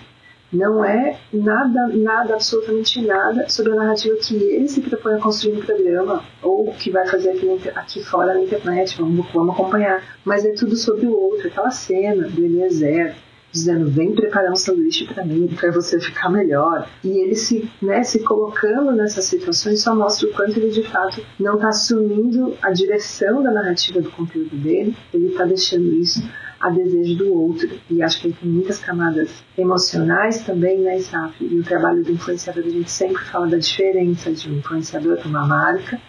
não 0.52 0.84
é 0.84 1.16
nada, 1.32 1.88
nada, 1.88 2.34
absolutamente 2.34 3.00
nada 3.02 3.48
sobre 3.48 3.72
a 3.72 3.76
narrativa 3.76 4.16
que 4.16 4.34
ele 4.34 4.68
se 4.68 4.80
propõe 4.80 5.14
a 5.14 5.18
construir 5.18 5.52
no 5.52 5.64
programa 5.64 6.24
ou 6.42 6.72
que 6.72 6.90
vai 6.90 7.06
fazer 7.06 7.30
aqui, 7.30 7.68
aqui 7.74 8.04
fora 8.04 8.34
na 8.34 8.42
internet. 8.42 8.96
Vamos, 8.98 9.26
vamos 9.32 9.54
acompanhar. 9.54 10.02
Mas 10.24 10.44
é 10.44 10.52
tudo 10.52 10.74
sobre 10.74 11.06
o 11.06 11.16
outro. 11.16 11.46
Aquela 11.46 11.70
cena 11.70 12.28
do 12.28 12.44
Eliezer 12.44 13.14
dizendo 13.52 13.90
vem 13.90 14.14
preparar 14.14 14.52
um 14.52 14.56
sanduíche 14.56 15.06
para 15.06 15.24
mim 15.24 15.48
para 15.48 15.70
você 15.70 15.98
ficar 16.00 16.30
melhor. 16.30 16.88
E 17.02 17.08
ele 17.08 17.34
se 17.34 17.68
né, 17.82 18.02
se 18.02 18.20
colocando 18.20 18.92
nessas 18.92 19.24
situações 19.24 19.82
só 19.82 19.94
mostra 19.94 20.28
o 20.28 20.32
quanto 20.32 20.58
ele 20.58 20.70
de 20.70 20.82
fato 20.82 21.24
não 21.38 21.54
está 21.54 21.68
assumindo 21.68 22.56
a 22.62 22.70
direção 22.70 23.42
da 23.42 23.50
narrativa 23.50 24.00
do 24.00 24.10
conteúdo 24.10 24.56
dele 24.56 24.96
ele 25.12 25.28
está 25.28 25.44
deixando 25.44 25.92
isso 25.94 26.22
a 26.60 26.68
desejo 26.68 27.16
do 27.16 27.34
outro. 27.34 27.70
E 27.88 28.02
acho 28.02 28.20
que 28.20 28.28
ele 28.28 28.36
tem 28.38 28.50
muitas 28.50 28.78
camadas 28.78 29.42
emocionais 29.56 30.42
também 30.42 30.78
né 30.78 30.98
Isaf? 30.98 31.34
E 31.40 31.58
o 31.58 31.62
trabalho 31.62 32.04
do 32.04 32.12
influenciador 32.12 32.64
a 32.64 32.68
gente 32.68 32.90
sempre 32.90 33.24
fala 33.24 33.46
da 33.46 33.56
diferença 33.56 34.30
de 34.30 34.50
um 34.50 34.58
influenciador 34.58 35.16
para 35.16 35.28
uma 35.28 35.46
marca. 35.46 36.00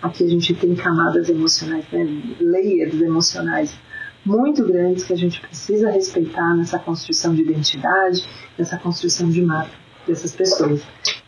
Aqui 0.00 0.24
a 0.24 0.28
gente 0.28 0.54
tem 0.54 0.74
camadas 0.74 1.28
emocionais 1.28 1.84
né 1.92 2.06
layers 2.40 3.00
emocionais 3.02 3.76
muito 4.24 4.64
grandes 4.64 5.04
que 5.04 5.12
a 5.12 5.16
gente 5.16 5.40
precisa 5.40 5.90
respeitar 5.90 6.54
nessa 6.54 6.78
construção 6.78 7.34
de 7.34 7.42
identidade, 7.42 8.26
nessa 8.58 8.76
construção 8.76 9.30
de 9.30 9.42
marca 9.42 9.74
dessas 10.06 10.34
pessoas. 10.34 10.82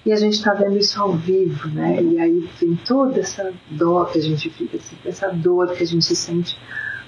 E 0.04 0.12
a 0.12 0.16
gente 0.16 0.34
está 0.34 0.52
vendo 0.54 0.76
isso 0.76 1.00
ao 1.00 1.12
vivo, 1.12 1.68
né? 1.68 2.02
E 2.02 2.18
aí 2.18 2.48
tem 2.58 2.74
toda 2.76 3.20
essa 3.20 3.52
dor 3.70 4.10
que 4.10 4.18
a 4.18 4.22
gente 4.22 4.50
fica, 4.50 4.76
assim, 4.76 4.96
essa 5.04 5.28
dor 5.28 5.72
que 5.72 5.82
a 5.82 5.86
gente 5.86 6.14
sente 6.14 6.58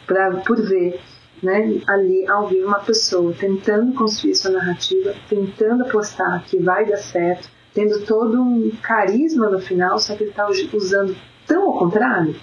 pra, 0.06 0.36
por 0.38 0.62
ver 0.62 1.00
né, 1.42 1.80
ali 1.86 2.26
ao 2.28 2.46
vivo 2.46 2.68
uma 2.68 2.80
pessoa 2.80 3.34
tentando 3.38 3.92
construir 3.94 4.34
sua 4.34 4.52
narrativa, 4.52 5.14
tentando 5.28 5.82
apostar 5.82 6.44
que 6.44 6.58
vai 6.58 6.86
dar 6.86 6.96
certo, 6.96 7.48
tendo 7.74 8.04
todo 8.06 8.40
um 8.40 8.70
carisma 8.82 9.50
no 9.50 9.60
final, 9.60 9.98
só 9.98 10.14
que 10.14 10.22
ele 10.22 10.30
está 10.30 10.48
usando 10.48 11.16
tão 11.46 11.64
ao 11.64 11.78
contrário 11.78 12.34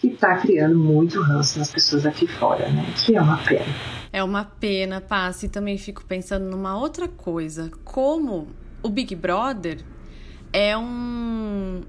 que 0.00 0.08
está 0.08 0.36
criando 0.36 0.78
muito 0.78 1.20
ranço 1.20 1.58
nas 1.58 1.70
pessoas 1.70 2.06
aqui 2.06 2.26
fora, 2.26 2.68
né? 2.68 2.86
Que 3.04 3.16
é 3.16 3.20
uma 3.20 3.38
pena. 3.38 3.66
É 4.12 4.22
uma 4.22 4.44
pena, 4.44 5.00
Passe. 5.00 5.46
E 5.46 5.48
também 5.48 5.76
fico 5.76 6.04
pensando 6.04 6.44
numa 6.44 6.78
outra 6.78 7.08
coisa. 7.08 7.70
Como 7.84 8.48
o 8.82 8.88
Big 8.88 9.14
Brother 9.14 9.78
é 10.52 10.76
um, 10.76 11.82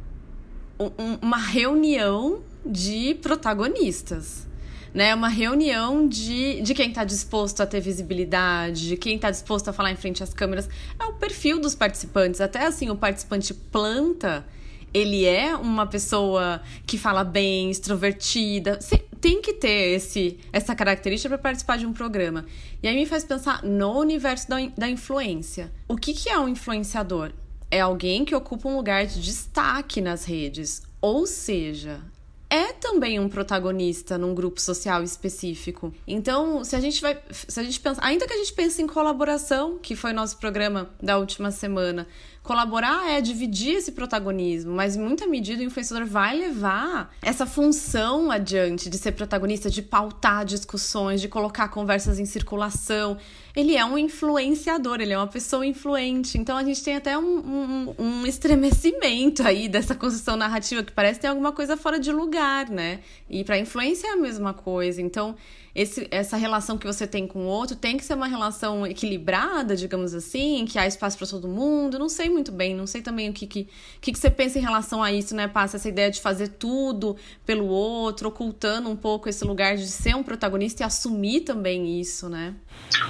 um 0.80 0.90
uma 1.22 1.38
reunião 1.38 2.42
de 2.66 3.16
protagonistas. 3.16 4.48
Né, 4.92 5.14
uma 5.14 5.30
reunião 5.30 6.08
de, 6.08 6.64
de 6.64 6.74
quem 6.74 6.90
está 6.90 7.04
disposto 7.04 7.62
a 7.62 7.68
ter 7.68 7.80
visibilidade, 7.80 8.88
de 8.88 8.98
quem 8.98 9.18
está 9.18 9.30
disposto 9.30 9.68
a 9.68 9.74
falar 9.74 9.92
em 9.92 9.96
frente 9.96 10.24
às 10.24 10.34
câmeras. 10.34 10.68
É 11.00 11.06
o 11.06 11.14
perfil 11.14 11.62
dos 11.62 11.76
participantes. 11.76 12.42
Até 12.42 12.66
assim, 12.66 12.90
o 12.90 12.96
participante 12.96 13.54
planta 13.54 14.44
ele 14.94 15.26
é 15.26 15.56
uma 15.56 15.86
pessoa 15.86 16.62
que 16.86 16.98
fala 16.98 17.24
bem, 17.24 17.70
extrovertida. 17.70 18.80
Tem 19.22 19.42
que 19.42 19.54
ter 19.54 19.96
esse, 19.96 20.40
essa 20.52 20.76
característica 20.76 21.30
para 21.30 21.38
participar 21.38 21.78
de 21.78 21.86
um 21.86 21.94
programa. 21.94 22.46
E 22.82 22.88
aí 22.88 22.96
me 22.96 23.06
faz 23.06 23.24
pensar 23.24 23.64
no 23.64 24.00
universo 24.00 24.50
da, 24.50 24.58
da 24.78 24.90
influência. 24.90 25.72
O 25.88 25.96
que, 25.96 26.14
que 26.14 26.30
é 26.30 26.40
um 26.40 26.48
influenciador? 26.48 27.32
É 27.70 27.82
alguém 27.82 28.26
que 28.26 28.34
ocupa 28.34 28.68
um 28.68 28.76
lugar 28.76 29.06
de 29.06 29.22
destaque 29.22 30.02
nas 30.02 30.26
redes. 30.26 30.82
Ou 31.02 31.28
seja, 31.28 32.02
é 32.50 32.74
também 32.74 33.20
um 33.20 33.30
protagonista 33.30 34.18
num 34.18 34.34
grupo 34.34 34.60
social 34.60 35.04
específico. 35.04 35.94
Então, 36.08 36.64
se 36.64 36.76
a 36.76 36.80
gente 36.80 37.00
vai, 37.00 37.22
se 37.30 37.60
a 37.60 37.64
gente 37.64 37.80
pensa, 37.80 38.02
ainda 38.04 38.26
que 38.26 38.34
a 38.34 38.38
gente 38.38 38.54
pense 38.54 38.82
em 38.82 38.88
colaboração, 38.88 39.78
que 39.78 39.96
foi 39.96 40.14
nosso 40.14 40.38
programa 40.38 40.90
da 41.02 41.20
última 41.20 41.52
semana, 41.52 42.08
Colaborar 42.50 43.12
é 43.12 43.22
dividir 43.22 43.76
esse 43.76 43.92
protagonismo, 43.92 44.74
mas 44.74 44.96
em 44.96 45.00
muita 45.00 45.28
medida 45.28 45.62
o 45.62 45.66
influenciador 45.68 46.08
vai 46.08 46.36
levar 46.36 47.16
essa 47.22 47.46
função 47.46 48.32
adiante 48.32 48.90
de 48.90 48.98
ser 48.98 49.12
protagonista, 49.12 49.70
de 49.70 49.84
pautar 49.84 50.44
discussões, 50.44 51.22
de 51.22 51.28
colocar 51.28 51.68
conversas 51.68 52.18
em 52.18 52.26
circulação. 52.26 53.20
Ele 53.56 53.76
é 53.76 53.86
um 53.86 54.00
influenciador, 54.00 55.00
ele 55.00 55.14
é 55.14 55.18
uma 55.20 55.28
pessoa 55.28 55.64
influente. 55.64 56.40
Então 56.40 56.58
a 56.58 56.64
gente 56.64 56.84
tem 56.84 56.96
até 56.96 57.16
um, 57.16 57.38
um, 57.38 57.96
um 58.00 58.26
estremecimento 58.26 59.44
aí 59.44 59.70
dessa 59.70 59.94
construção 59.94 60.36
narrativa 60.36 60.82
que 60.82 60.92
parece 60.92 61.20
ter 61.20 61.28
alguma 61.28 61.52
coisa 61.52 61.78
fora 61.78 62.00
de 62.00 62.12
lugar, 62.12 62.68
né? 62.68 63.02
E 63.30 63.44
para 63.44 63.60
influência 63.60 64.08
é 64.08 64.14
a 64.14 64.18
mesma 64.18 64.56
coisa. 64.56 65.00
Então 65.00 65.36
esse, 65.80 66.10
essa 66.12 66.36
relação 66.36 66.78
que 66.78 66.86
você 66.86 67.08
tem 67.08 67.26
com 67.26 67.40
o 67.40 67.46
outro 67.46 67.74
tem 67.74 67.96
que 67.96 68.04
ser 68.04 68.14
uma 68.14 68.28
relação 68.28 68.86
equilibrada, 68.86 69.78
digamos 69.78 70.14
assim, 70.14 70.66
que 70.68 70.78
há 70.78 70.86
espaço 70.86 71.18
para 71.18 71.26
todo 71.26 71.48
mundo. 71.48 71.98
Não 71.98 72.10
sei 72.10 72.30
muito 72.30 72.52
bem, 72.52 72.76
não 72.76 72.86
sei 72.86 73.02
também 73.02 73.30
o 73.30 73.34
que, 73.34 73.48
que, 73.48 73.70
que, 74.02 74.12
que 74.12 74.20
você 74.20 74.30
pensa 74.30 74.60
em 74.60 74.62
relação 74.62 75.02
a 75.02 75.10
isso, 75.10 75.34
né, 75.34 75.48
Passa? 75.48 75.78
Essa 75.78 75.88
ideia 75.88 76.12
de 76.12 76.20
fazer 76.20 76.50
tudo 76.50 77.16
pelo 77.46 77.66
outro, 77.68 78.28
ocultando 78.28 78.90
um 78.90 78.96
pouco 78.96 79.30
esse 79.30 79.46
lugar 79.46 79.78
de 79.78 79.88
ser 79.88 80.18
um 80.18 80.22
protagonista 80.22 80.84
e 80.84 80.86
assumir 80.86 81.42
também 81.42 81.98
isso, 81.98 82.28
né? 82.28 82.56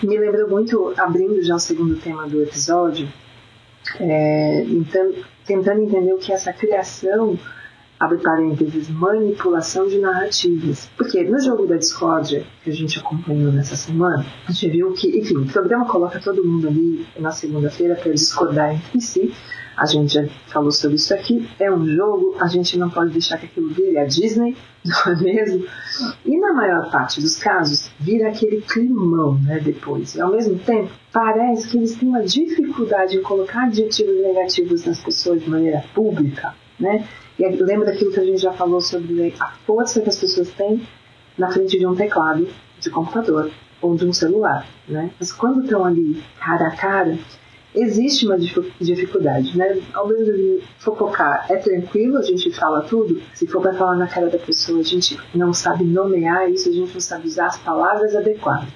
Me 0.03 0.19
lembrou 0.19 0.47
muito, 0.47 0.93
abrindo 0.95 1.41
já 1.41 1.55
o 1.55 1.59
segundo 1.59 1.95
tema 1.95 2.29
do 2.29 2.43
episódio, 2.43 3.11
é, 3.99 4.63
então, 4.65 5.11
tentando 5.43 5.81
entender 5.81 6.13
o 6.13 6.19
que 6.19 6.31
é 6.31 6.35
essa 6.35 6.53
criação 6.53 7.35
abre 8.00 8.18
parênteses, 8.20 8.89
manipulação 8.89 9.88
de 9.88 10.00
narrativas. 10.00 10.89
Porque 10.96 11.24
no 11.24 11.39
jogo 11.39 11.68
da 11.68 11.75
discórdia 11.75 12.46
que 12.63 12.70
a 12.70 12.74
gente 12.74 12.98
acompanhou 12.98 13.51
nessa 13.51 13.75
semana, 13.75 14.25
a 14.48 14.51
gente 14.51 14.70
viu 14.70 14.94
que, 14.94 15.20
enfim, 15.20 15.38
o 15.38 15.46
programa 15.46 15.86
coloca 15.86 16.20
todo 16.20 16.46
mundo 16.46 16.68
ali 16.68 17.06
na 17.20 17.32
segunda-feira 17.32 17.96
para 17.96 18.12
discordar 18.13 18.74
entre 18.74 19.01
si. 19.01 19.34
A 19.75 19.86
gente 19.86 20.13
já 20.13 20.25
falou 20.48 20.72
sobre 20.72 20.96
isso 20.96 21.13
aqui. 21.13 21.50
É 21.60 21.72
um 21.72 21.86
jogo, 21.88 22.36
a 22.39 22.48
gente 22.48 22.77
não 22.77 22.89
pode 22.89 23.12
deixar 23.12 23.38
que 23.38 23.46
aquilo 23.46 23.70
vire 23.70 23.98
a 23.98 24.06
Disney, 24.06 24.56
não 24.84 25.13
é 25.13 25.15
mesmo? 25.22 25.65
E 26.25 26.38
na 26.38 26.53
maior 26.53 26.89
parte 26.91 27.22
dos 27.22 27.38
casos, 27.38 27.89
vira 28.00 28.29
aquele 28.29 28.62
climão, 28.62 29.36
né, 29.39 29.60
depois. 29.60 30.15
E 30.15 30.22
ao 30.22 30.32
mesmo 30.32 30.58
tempo, 30.60 30.89
parece 31.12 31.70
que 31.70 31.77
eles 31.77 31.96
têm 31.96 32.10
uma 32.10 32.24
dificuldade 32.24 33.18
em 33.18 33.22
colocar 33.22 33.68
adjetivos 33.68 34.22
negativos 34.22 34.86
nas 34.86 35.01
pessoas 35.01 35.41
de 35.41 35.50
maneira 35.50 35.84
pública, 35.94 36.53
né? 36.77 37.06
E 37.39 37.48
lembra 37.48 37.86
daquilo 37.86 38.12
que 38.12 38.19
a 38.19 38.25
gente 38.25 38.41
já 38.41 38.51
falou 38.51 38.81
sobre 38.81 39.34
a 39.39 39.51
força 39.65 40.01
que 40.01 40.10
as 40.10 40.19
pessoas 40.19 40.50
têm 40.51 40.86
na 41.38 41.50
frente 41.50 41.79
de 41.79 41.88
um 41.88 41.96
teclado 41.96 42.46
de 42.79 42.89
computador 42.89 43.50
ou 43.81 43.96
de 43.96 44.05
um 44.05 44.12
celular, 44.12 44.67
né? 44.88 45.10
Mas 45.17 45.31
quando 45.31 45.63
estão 45.63 45.86
ali 45.86 46.22
cara 46.38 46.67
a 46.67 46.75
cara, 46.75 47.17
existe 47.74 48.25
uma 48.25 48.38
dificuldade, 48.38 49.58
né? 49.58 49.81
Ao 49.93 50.05
menos 50.05 50.25
de 50.25 50.62
fofocar 50.79 51.46
é 51.50 51.55
tranquilo, 51.55 52.17
a 52.17 52.24
gente 52.24 52.51
fala 52.51 52.81
tudo. 52.81 53.22
Se 53.34 53.48
for 53.48 53.62
para 53.62 53.74
falar 53.74 53.96
na 53.96 54.08
cara 54.08 54.27
da 54.27 54.38
pessoa, 54.38 54.81
a 54.81 54.84
gente 54.84 55.17
não 55.34 55.53
sabe 55.53 55.86
nomear 55.86 56.51
isso, 56.51 56.67
a 56.67 56.74
gente 56.74 56.93
não 56.93 57.00
sabe 57.00 57.27
usar 57.27 57.48
as 57.48 57.58
palavras 57.58 58.15
adequadas. 58.17 58.67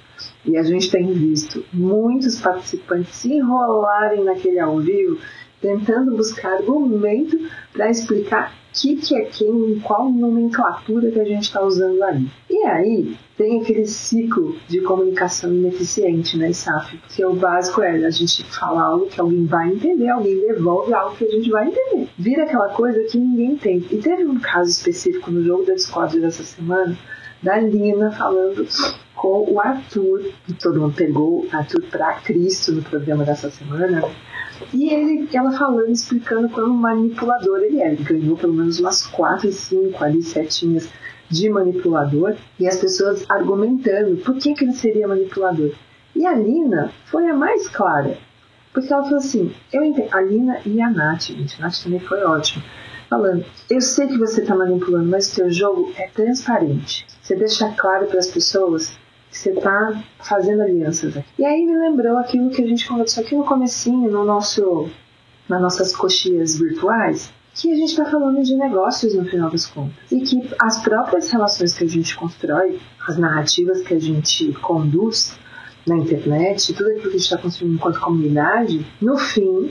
E 0.46 0.56
a 0.56 0.62
gente 0.62 0.90
tem 0.90 1.12
visto 1.12 1.62
muitos 1.70 2.40
participantes 2.40 3.14
se 3.14 3.30
enrolarem 3.30 4.24
naquele 4.24 4.58
ao 4.58 4.78
vivo 4.78 5.18
tentando 5.64 6.14
buscar 6.14 6.58
argumento 6.58 7.38
para 7.72 7.90
explicar 7.90 8.52
o 8.52 8.78
que, 8.78 8.96
que 8.96 9.16
é 9.16 9.24
quem, 9.24 9.80
qual 9.82 10.10
nomenclatura 10.10 11.10
que 11.10 11.18
a 11.18 11.24
gente 11.24 11.44
está 11.44 11.62
usando 11.62 12.02
ali. 12.02 12.30
E 12.50 12.66
aí 12.66 13.16
tem 13.34 13.62
aquele 13.62 13.86
ciclo 13.86 14.56
de 14.68 14.82
comunicação 14.82 15.50
ineficiente, 15.54 16.36
né, 16.36 16.52
SAF? 16.52 16.98
Porque 16.98 17.24
o 17.24 17.32
básico 17.34 17.80
é 17.80 18.04
a 18.04 18.10
gente 18.10 18.44
fala 18.44 18.82
algo 18.82 19.06
que 19.06 19.18
alguém 19.18 19.46
vai 19.46 19.70
entender, 19.70 20.08
alguém 20.10 20.38
devolve 20.38 20.92
algo 20.92 21.16
que 21.16 21.24
a 21.24 21.30
gente 21.30 21.48
vai 21.48 21.68
entender. 21.68 22.10
Vira 22.18 22.44
aquela 22.44 22.68
coisa 22.68 23.02
que 23.04 23.16
ninguém 23.16 23.52
entende. 23.52 23.86
E 23.90 23.96
teve 23.96 24.26
um 24.26 24.38
caso 24.38 24.68
específico 24.68 25.30
no 25.30 25.42
jogo 25.42 25.64
da 25.64 25.72
Discord 25.72 26.20
dessa 26.20 26.42
semana, 26.42 26.98
da 27.42 27.58
Lina 27.58 28.10
falando 28.10 28.66
com 29.14 29.50
o 29.50 29.58
Arthur, 29.58 30.30
que 30.44 30.52
todo 30.52 30.80
mundo 30.80 30.94
pegou 30.94 31.46
Arthur 31.50 31.82
para 31.90 32.12
Cristo 32.16 32.72
no 32.72 32.82
programa 32.82 33.24
dessa 33.24 33.50
semana, 33.50 34.04
E 34.72 34.92
ele, 34.92 35.28
ela 35.32 35.52
falando, 35.52 35.90
explicando 35.90 36.48
como 36.48 36.74
manipulador 36.74 37.60
ele 37.60 37.80
é. 37.80 37.92
Ele 37.92 38.02
ganhou 38.02 38.36
pelo 38.36 38.54
menos 38.54 38.80
umas 38.80 39.06
quatro, 39.06 39.50
cinco 39.52 40.02
ali, 40.02 40.22
setinhas 40.22 40.88
de 41.28 41.48
manipulador. 41.48 42.36
E 42.58 42.66
as 42.66 42.76
pessoas 42.76 43.24
argumentando 43.30 44.16
por 44.18 44.36
que, 44.36 44.54
que 44.54 44.64
ele 44.64 44.72
seria 44.72 45.08
manipulador. 45.08 45.72
E 46.14 46.24
a 46.24 46.34
Lina 46.34 46.92
foi 47.06 47.28
a 47.28 47.34
mais 47.34 47.68
clara. 47.68 48.18
Porque 48.72 48.92
ela 48.92 49.04
falou 49.04 49.18
assim, 49.18 49.52
eu 49.72 49.84
entendo, 49.84 50.08
a 50.12 50.20
Lina 50.20 50.58
e 50.66 50.80
a 50.80 50.90
Nath, 50.90 51.28
gente, 51.28 51.56
a 51.60 51.66
Nath 51.66 51.82
também 51.82 52.00
foi 52.00 52.22
ótima 52.22 52.62
falando, 53.14 53.44
eu 53.70 53.80
sei 53.80 54.08
que 54.08 54.18
você 54.18 54.40
está 54.40 54.56
manipulando, 54.56 55.08
mas 55.08 55.26
seu 55.26 55.50
jogo 55.50 55.92
é 55.96 56.08
transparente. 56.08 57.06
Você 57.22 57.36
deixa 57.36 57.68
claro 57.70 58.06
para 58.06 58.18
as 58.18 58.26
pessoas 58.26 58.92
você 59.34 59.50
está 59.50 60.04
fazendo 60.20 60.62
alianças. 60.62 61.16
E 61.38 61.44
aí 61.44 61.66
me 61.66 61.76
lembrou 61.76 62.16
aquilo 62.18 62.50
que 62.50 62.62
a 62.62 62.66
gente 62.66 62.86
conversou 62.86 63.24
aqui 63.24 63.34
no 63.34 63.44
comecinho, 63.44 64.10
no 64.10 64.24
nosso, 64.24 64.88
nas 65.48 65.60
nossas 65.60 65.94
coxias 65.94 66.56
virtuais, 66.56 67.32
que 67.52 67.72
a 67.72 67.74
gente 67.74 67.90
está 67.90 68.04
falando 68.04 68.42
de 68.42 68.54
negócios 68.54 69.14
no 69.14 69.24
final 69.24 69.50
das 69.50 69.66
contas. 69.66 69.96
E 70.10 70.20
que 70.20 70.48
as 70.60 70.80
próprias 70.82 71.30
relações 71.30 71.74
que 71.74 71.84
a 71.84 71.88
gente 71.88 72.16
constrói, 72.16 72.78
as 73.08 73.18
narrativas 73.18 73.82
que 73.82 73.94
a 73.94 73.98
gente 73.98 74.52
conduz 74.54 75.36
na 75.84 75.96
internet, 75.96 76.72
tudo 76.72 76.90
aquilo 76.90 77.02
que 77.02 77.08
a 77.08 77.12
gente 77.12 77.22
está 77.22 77.38
construindo 77.38 77.74
enquanto 77.74 78.00
comunidade, 78.00 78.86
no 79.00 79.18
fim 79.18 79.70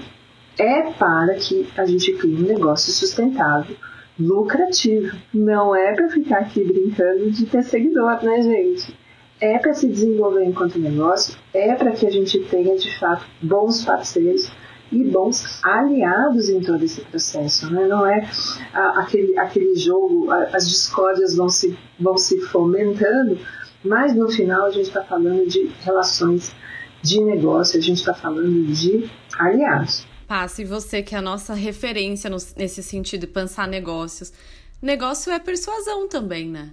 é 0.58 0.92
para 0.92 1.36
que 1.36 1.68
a 1.78 1.86
gente 1.86 2.14
crie 2.14 2.36
um 2.36 2.48
negócio 2.48 2.92
sustentável, 2.92 3.76
lucrativo. 4.20 5.18
Não 5.34 5.74
é 5.74 5.94
para 5.94 6.10
ficar 6.10 6.40
aqui 6.40 6.64
brincando 6.64 7.32
de 7.32 7.46
ter 7.46 7.64
seguidor, 7.64 8.24
né, 8.24 8.42
gente? 8.42 9.03
É 9.44 9.58
para 9.58 9.74
se 9.74 9.90
desenvolver 9.90 10.46
enquanto 10.46 10.80
negócio, 10.80 11.36
é 11.54 11.76
para 11.76 11.92
que 11.92 12.08
a 12.08 12.10
gente 12.10 12.40
tenha 12.46 12.78
de 12.78 12.98
fato 12.98 13.26
bons 13.42 13.84
parceiros 13.84 14.50
e 14.90 15.04
bons 15.04 15.62
aliados 15.62 16.48
em 16.48 16.62
todo 16.62 16.82
esse 16.82 17.02
processo. 17.02 17.70
Né? 17.70 17.86
Não 17.86 18.08
é 18.08 18.26
aquele, 18.74 19.38
aquele 19.38 19.76
jogo, 19.76 20.32
as 20.32 20.70
discórdias 20.70 21.36
vão 21.36 21.50
se, 21.50 21.78
vão 22.00 22.18
se 22.18 22.40
fomentando, 22.40 23.38
mas 23.84 24.16
no 24.16 24.30
final 24.30 24.66
a 24.68 24.72
gente 24.72 24.88
está 24.88 25.04
falando 25.04 25.46
de 25.46 25.70
relações 25.82 26.56
de 27.02 27.20
negócio, 27.20 27.78
a 27.78 27.82
gente 27.82 27.98
está 27.98 28.14
falando 28.14 28.66
de 28.72 29.12
aliados. 29.38 30.08
Passo, 30.26 30.62
e 30.62 30.66
você 30.66 31.04
que 31.04 31.16
é 31.16 31.18
a 31.18 31.22
nossa 31.22 31.54
referência 31.54 32.30
nesse 32.56 32.82
sentido 32.82 33.28
pensar 33.28 33.68
negócios. 33.68 34.32
Negócio 34.82 35.34
é 35.34 35.38
persuasão 35.38 36.08
também, 36.08 36.50
né? 36.50 36.70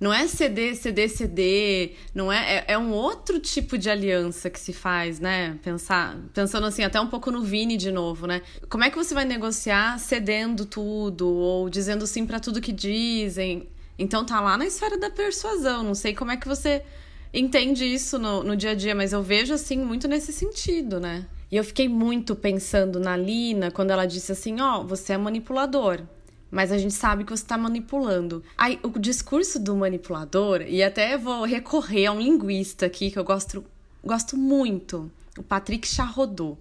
Não 0.00 0.10
é 0.10 0.26
CD, 0.26 0.74
CD, 0.74 1.08
CD, 1.08 1.92
não 2.14 2.32
é, 2.32 2.56
é, 2.56 2.64
é, 2.68 2.78
um 2.78 2.90
outro 2.90 3.38
tipo 3.38 3.76
de 3.76 3.90
aliança 3.90 4.48
que 4.48 4.58
se 4.58 4.72
faz, 4.72 5.20
né? 5.20 5.58
Pensar, 5.62 6.16
pensando 6.32 6.66
assim, 6.66 6.82
até 6.82 6.98
um 6.98 7.06
pouco 7.06 7.30
no 7.30 7.42
Vini 7.42 7.76
de 7.76 7.92
novo, 7.92 8.26
né? 8.26 8.40
Como 8.70 8.82
é 8.82 8.88
que 8.88 8.96
você 8.96 9.12
vai 9.12 9.26
negociar 9.26 9.98
cedendo 9.98 10.64
tudo 10.64 11.28
ou 11.28 11.68
dizendo 11.68 12.06
sim 12.06 12.24
para 12.24 12.40
tudo 12.40 12.62
que 12.62 12.72
dizem? 12.72 13.68
Então 13.98 14.24
tá 14.24 14.40
lá 14.40 14.56
na 14.56 14.64
esfera 14.64 14.96
da 14.96 15.10
persuasão. 15.10 15.82
Não 15.82 15.94
sei 15.94 16.14
como 16.14 16.30
é 16.30 16.36
que 16.38 16.48
você 16.48 16.82
entende 17.34 17.84
isso 17.84 18.18
no, 18.18 18.42
no 18.42 18.56
dia 18.56 18.70
a 18.70 18.74
dia, 18.74 18.94
mas 18.94 19.12
eu 19.12 19.22
vejo 19.22 19.52
assim 19.52 19.76
muito 19.76 20.08
nesse 20.08 20.32
sentido, 20.32 20.98
né? 20.98 21.26
E 21.50 21.56
eu 21.56 21.64
fiquei 21.64 21.90
muito 21.90 22.34
pensando 22.34 22.98
na 22.98 23.16
Lina 23.18 23.70
quando 23.70 23.90
ela 23.90 24.06
disse 24.06 24.32
assim: 24.32 24.62
Ó, 24.62 24.80
oh, 24.80 24.86
você 24.86 25.12
é 25.12 25.18
manipulador. 25.18 26.00
Mas 26.50 26.72
a 26.72 26.78
gente 26.78 26.94
sabe 26.94 27.24
que 27.24 27.30
você 27.30 27.42
está 27.42 27.56
manipulando. 27.56 28.42
Aí, 28.58 28.78
o 28.82 28.98
discurso 28.98 29.58
do 29.58 29.76
manipulador, 29.76 30.62
e 30.62 30.82
até 30.82 31.16
vou 31.16 31.44
recorrer 31.44 32.06
a 32.06 32.12
um 32.12 32.20
linguista 32.20 32.86
aqui 32.86 33.10
que 33.10 33.18
eu 33.18 33.24
gosto, 33.24 33.64
gosto 34.04 34.36
muito, 34.36 35.10
o 35.38 35.42
Patrick 35.42 35.86
Charrodot. 35.86 36.58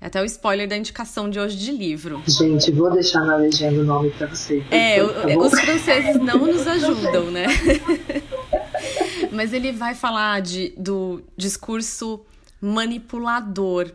É 0.00 0.06
até 0.06 0.22
o 0.22 0.24
spoiler 0.24 0.66
da 0.66 0.76
indicação 0.76 1.28
de 1.28 1.38
hoje 1.38 1.58
de 1.58 1.70
livro. 1.70 2.22
Gente, 2.26 2.70
vou 2.70 2.90
deixar 2.90 3.20
na 3.20 3.36
legenda 3.36 3.82
o 3.82 3.84
nome 3.84 4.10
para 4.10 4.28
vocês. 4.28 4.64
É, 4.70 4.98
tá 4.98 5.38
os 5.38 5.60
franceses 5.60 6.16
não 6.16 6.46
nos 6.46 6.66
ajudam, 6.66 7.30
né? 7.30 7.46
Mas 9.30 9.52
ele 9.52 9.72
vai 9.72 9.94
falar 9.94 10.40
de, 10.40 10.72
do 10.76 11.22
discurso 11.36 12.22
manipulador. 12.60 13.92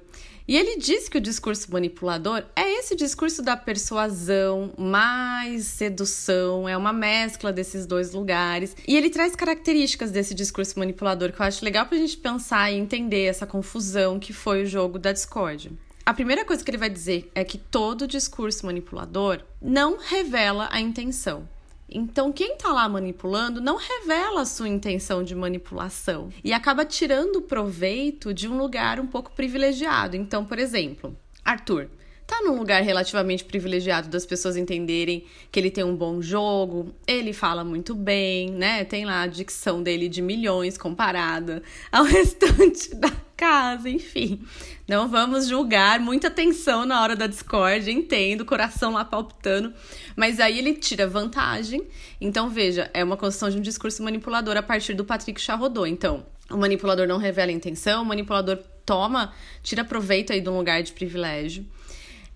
E 0.47 0.55
ele 0.55 0.77
diz 0.77 1.09
que 1.09 1.17
o 1.17 1.21
discurso 1.21 1.71
manipulador 1.71 2.43
é 2.55 2.79
esse 2.79 2.95
discurso 2.95 3.41
da 3.41 3.57
persuasão 3.57 4.71
mais 4.77 5.65
sedução, 5.65 6.69
é 6.69 6.77
uma 6.77 6.93
mescla 6.93 7.51
desses 7.51 7.87
dois 7.87 8.13
lugares. 8.13 8.77
E 8.87 8.95
ele 8.95 9.09
traz 9.09 9.35
características 9.35 10.11
desse 10.11 10.35
discurso 10.35 10.77
manipulador 10.77 11.31
que 11.31 11.41
eu 11.41 11.45
acho 11.45 11.65
legal 11.65 11.87
pra 11.87 11.97
gente 11.97 12.17
pensar 12.17 12.71
e 12.71 12.77
entender 12.77 13.25
essa 13.25 13.47
confusão 13.47 14.19
que 14.19 14.33
foi 14.33 14.63
o 14.63 14.67
jogo 14.67 14.99
da 14.99 15.11
Discord. 15.11 15.71
A 16.05 16.13
primeira 16.13 16.45
coisa 16.45 16.63
que 16.63 16.69
ele 16.69 16.77
vai 16.77 16.91
dizer 16.91 17.31
é 17.33 17.43
que 17.43 17.57
todo 17.57 18.07
discurso 18.07 18.67
manipulador 18.67 19.41
não 19.59 19.97
revela 19.97 20.69
a 20.71 20.79
intenção. 20.79 21.49
Então, 21.89 22.31
quem 22.31 22.53
está 22.53 22.73
lá 22.73 22.89
manipulando 22.89 23.61
não 23.61 23.77
revela 23.77 24.41
a 24.41 24.45
sua 24.45 24.67
intenção 24.67 25.23
de 25.23 25.35
manipulação 25.35 26.29
e 26.43 26.51
acaba 26.51 26.83
tirando 26.83 27.41
proveito 27.41 28.33
de 28.33 28.47
um 28.47 28.57
lugar 28.57 28.99
um 28.99 29.07
pouco 29.07 29.31
privilegiado. 29.31 30.15
Então, 30.15 30.43
por 30.43 30.57
exemplo, 30.57 31.15
Arthur 31.43 31.89
tá 32.25 32.41
num 32.43 32.57
lugar 32.57 32.81
relativamente 32.81 33.45
privilegiado 33.45 34.09
das 34.09 34.25
pessoas 34.25 34.57
entenderem 34.57 35.25
que 35.51 35.59
ele 35.59 35.69
tem 35.69 35.83
um 35.83 35.95
bom 35.95 36.21
jogo, 36.21 36.93
ele 37.05 37.33
fala 37.33 37.63
muito 37.63 37.93
bem, 37.93 38.49
né? 38.49 38.83
Tem 38.83 39.05
lá 39.05 39.21
a 39.21 39.27
dicção 39.27 39.83
dele 39.83 40.09
de 40.09 40.21
milhões 40.21 40.77
comparada 40.77 41.61
ao 41.91 42.03
restante 42.03 42.95
da 42.95 43.11
casa, 43.37 43.89
enfim. 43.89 44.41
Não 44.87 45.09
vamos 45.09 45.47
julgar, 45.47 45.99
muita 45.99 46.29
tensão 46.29 46.85
na 46.85 47.01
hora 47.01 47.15
da 47.15 47.25
Discord, 47.25 47.89
entendo, 47.89 48.45
coração 48.45 48.93
lá 48.93 49.03
palpitando. 49.03 49.73
Mas 50.15 50.39
aí 50.39 50.59
ele 50.59 50.75
tira 50.75 51.07
vantagem. 51.07 51.87
Então, 52.21 52.49
veja, 52.49 52.91
é 52.93 53.03
uma 53.03 53.17
construção 53.17 53.49
de 53.49 53.57
um 53.57 53.61
discurso 53.61 54.03
manipulador 54.03 54.55
a 54.55 54.61
partir 54.61 54.93
do 54.93 55.03
Patrick 55.03 55.41
Charrodot. 55.41 55.89
Então, 55.89 56.23
o 56.51 56.57
manipulador 56.57 57.07
não 57.07 57.17
revela 57.17 57.51
intenção, 57.51 58.03
o 58.03 58.05
manipulador 58.05 58.59
toma, 58.85 59.33
tira 59.63 59.83
proveito 59.83 60.31
aí 60.31 60.39
de 60.39 60.49
um 60.49 60.57
lugar 60.57 60.83
de 60.83 60.93
privilégio. 60.93 61.65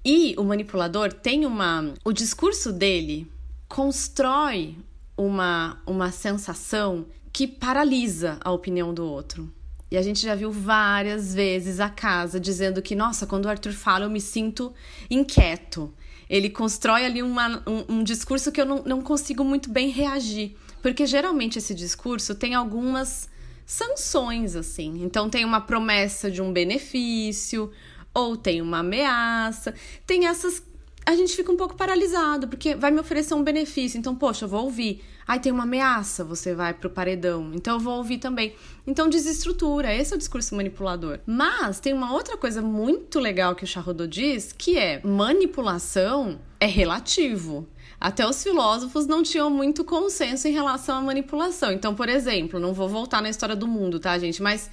E 0.03 0.33
o 0.35 0.43
manipulador 0.43 1.13
tem 1.13 1.45
uma. 1.45 1.93
O 2.03 2.12
discurso 2.12 2.73
dele 2.73 3.31
constrói 3.67 4.75
uma, 5.15 5.79
uma 5.85 6.12
sensação 6.12 7.05
que 7.31 7.45
paralisa 7.45 8.39
a 8.43 8.51
opinião 8.51 8.91
do 8.91 9.05
outro. 9.05 9.51
E 9.91 9.97
a 9.97 10.02
gente 10.02 10.21
já 10.21 10.36
viu 10.36 10.52
várias 10.52 11.34
vezes 11.34 11.80
a 11.80 11.89
casa 11.89 12.39
dizendo 12.39 12.82
que, 12.82 12.95
nossa, 12.95 13.25
quando 13.25 13.45
o 13.45 13.49
Arthur 13.49 13.73
fala, 13.73 14.06
eu 14.06 14.10
me 14.10 14.21
sinto 14.21 14.73
inquieto. 15.10 15.91
Ele 16.30 16.49
constrói 16.49 17.06
ali 17.06 17.23
uma, 17.23 17.63
um, 17.67 17.95
um 17.95 18.04
discurso 18.04 18.52
que 18.52 18.62
eu 18.62 18.65
não, 18.65 18.84
não 18.84 19.02
consigo 19.02 19.43
muito 19.43 19.69
bem 19.69 19.89
reagir. 19.89 20.56
Porque 20.82 21.08
geralmente 21.08 21.58
esse 21.58 21.73
discurso 21.73 22.36
tem 22.36 22.54
algumas 22.54 23.28
sanções, 23.65 24.56
assim. 24.56 25.02
Então 25.04 25.30
tem 25.30 25.43
uma 25.43 25.62
promessa 25.62 26.30
de 26.30 26.41
um 26.41 26.54
benefício, 26.54 27.71
ou 28.13 28.38
tem 28.38 28.62
uma 28.62 28.80
ameaça. 28.80 29.73
Tem 30.06 30.28
essas 30.28 30.62
a 31.10 31.15
gente 31.15 31.36
fica 31.36 31.52
um 31.52 31.58
pouco 31.58 31.76
paralisado, 31.76 32.48
porque 32.48 32.76
vai 32.76 32.91
me 32.91 33.00
oferecer 33.00 33.34
um 33.34 33.41
benefício. 33.41 33.98
Então, 33.98 34.13
poxa, 34.13 34.45
eu 34.45 34.50
vou 34.50 34.65
ouvir. 34.65 35.04
Ai, 35.28 35.39
tem 35.39 35.52
uma 35.52 35.63
ameaça, 35.63 36.24
você 36.24 36.54
vai 36.54 36.72
pro 36.72 36.88
paredão. 36.88 37.52
Então 37.56 37.78
eu 37.78 37.80
vou 37.80 37.98
ouvir 37.98 38.19
também. 38.19 38.54
Então 38.86 39.10
desestrutura, 39.10 39.91
esse 39.91 40.13
é 40.13 40.15
o 40.15 40.19
discurso 40.19 40.54
manipulador. 40.54 41.19
Mas 41.26 41.80
tem 41.80 41.93
uma 41.93 42.13
outra 42.13 42.38
coisa 42.38 42.62
muito 42.62 43.19
legal 43.19 43.56
que 43.56 43.63
o 43.63 43.67
Charrodot 43.67 44.08
diz, 44.08 44.54
que 44.56 44.78
é 44.78 45.02
manipulação 45.04 46.39
é 46.60 46.67
relativo. 46.67 47.67
Até 48.00 48.28
os 48.28 48.43
filósofos 48.43 49.08
não 49.08 49.24
tinham 49.24 49.50
muito 49.50 49.84
consenso 49.84 50.48
em 50.48 50.52
relação 50.52 50.98
à 50.98 51.02
manipulação. 51.02 51.72
Então, 51.72 51.95
por 51.95 52.08
exemplo, 52.08 52.60
não 52.60 52.72
vou 52.72 52.88
voltar 52.88 53.19
na 53.19 53.32
história 53.32 53.56
do 53.56 53.67
mundo, 53.67 54.00
tá, 54.00 54.15
gente? 54.19 54.43
Mas 54.43 54.69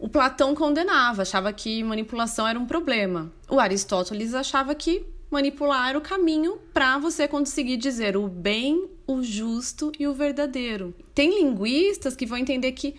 o 0.00 0.08
Platão 0.08 0.52
condenava, 0.52 1.22
achava 1.22 1.52
que 1.52 1.84
manipulação 1.84 2.46
era 2.46 2.58
um 2.58 2.66
problema. 2.66 3.30
O 3.48 3.60
Aristóteles 3.60 4.34
achava 4.34 4.74
que 4.74 5.14
manipular 5.30 5.96
o 5.96 6.00
caminho 6.00 6.58
para 6.72 6.98
você 6.98 7.26
conseguir 7.26 7.76
dizer 7.76 8.16
o 8.16 8.28
bem, 8.28 8.88
o 9.06 9.22
justo 9.22 9.92
e 9.98 10.06
o 10.06 10.14
verdadeiro. 10.14 10.94
Tem 11.14 11.42
linguistas 11.42 12.14
que 12.14 12.26
vão 12.26 12.38
entender 12.38 12.72
que 12.72 12.94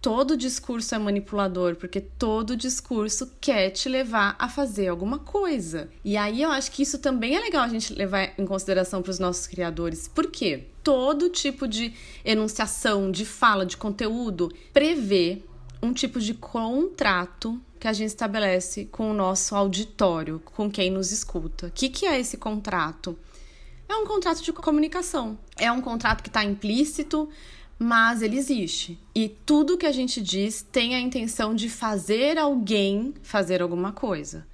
todo 0.00 0.36
discurso 0.36 0.94
é 0.94 0.98
manipulador, 0.98 1.76
porque 1.76 2.00
todo 2.00 2.56
discurso 2.56 3.32
quer 3.40 3.70
te 3.70 3.88
levar 3.88 4.34
a 4.38 4.48
fazer 4.48 4.88
alguma 4.88 5.18
coisa. 5.18 5.90
E 6.04 6.16
aí 6.16 6.42
eu 6.42 6.50
acho 6.50 6.72
que 6.72 6.82
isso 6.82 6.98
também 6.98 7.36
é 7.36 7.40
legal 7.40 7.62
a 7.62 7.68
gente 7.68 7.92
levar 7.92 8.32
em 8.38 8.46
consideração 8.46 9.02
para 9.02 9.10
os 9.10 9.18
nossos 9.18 9.46
criadores. 9.46 10.08
Por 10.08 10.30
quê? 10.30 10.64
Todo 10.82 11.28
tipo 11.28 11.68
de 11.68 11.92
enunciação, 12.24 13.10
de 13.10 13.26
fala, 13.26 13.66
de 13.66 13.76
conteúdo 13.76 14.50
prevê 14.72 15.42
um 15.82 15.92
tipo 15.92 16.20
de 16.20 16.34
contrato 16.34 17.60
que 17.78 17.88
a 17.88 17.92
gente 17.92 18.08
estabelece 18.08 18.84
com 18.84 19.10
o 19.10 19.14
nosso 19.14 19.56
auditório, 19.56 20.40
com 20.44 20.70
quem 20.70 20.90
nos 20.90 21.10
escuta. 21.10 21.68
O 21.68 21.70
que, 21.70 21.88
que 21.88 22.06
é 22.06 22.20
esse 22.20 22.36
contrato? 22.36 23.18
É 23.88 23.94
um 23.94 24.06
contrato 24.06 24.42
de 24.42 24.52
comunicação. 24.52 25.38
É 25.56 25.72
um 25.72 25.80
contrato 25.80 26.22
que 26.22 26.28
está 26.28 26.44
implícito, 26.44 27.28
mas 27.78 28.20
ele 28.20 28.36
existe. 28.36 28.98
E 29.14 29.28
tudo 29.28 29.78
que 29.78 29.86
a 29.86 29.92
gente 29.92 30.20
diz 30.20 30.60
tem 30.60 30.94
a 30.94 31.00
intenção 31.00 31.54
de 31.54 31.68
fazer 31.70 32.36
alguém 32.36 33.14
fazer 33.22 33.62
alguma 33.62 33.92
coisa. 33.92 34.46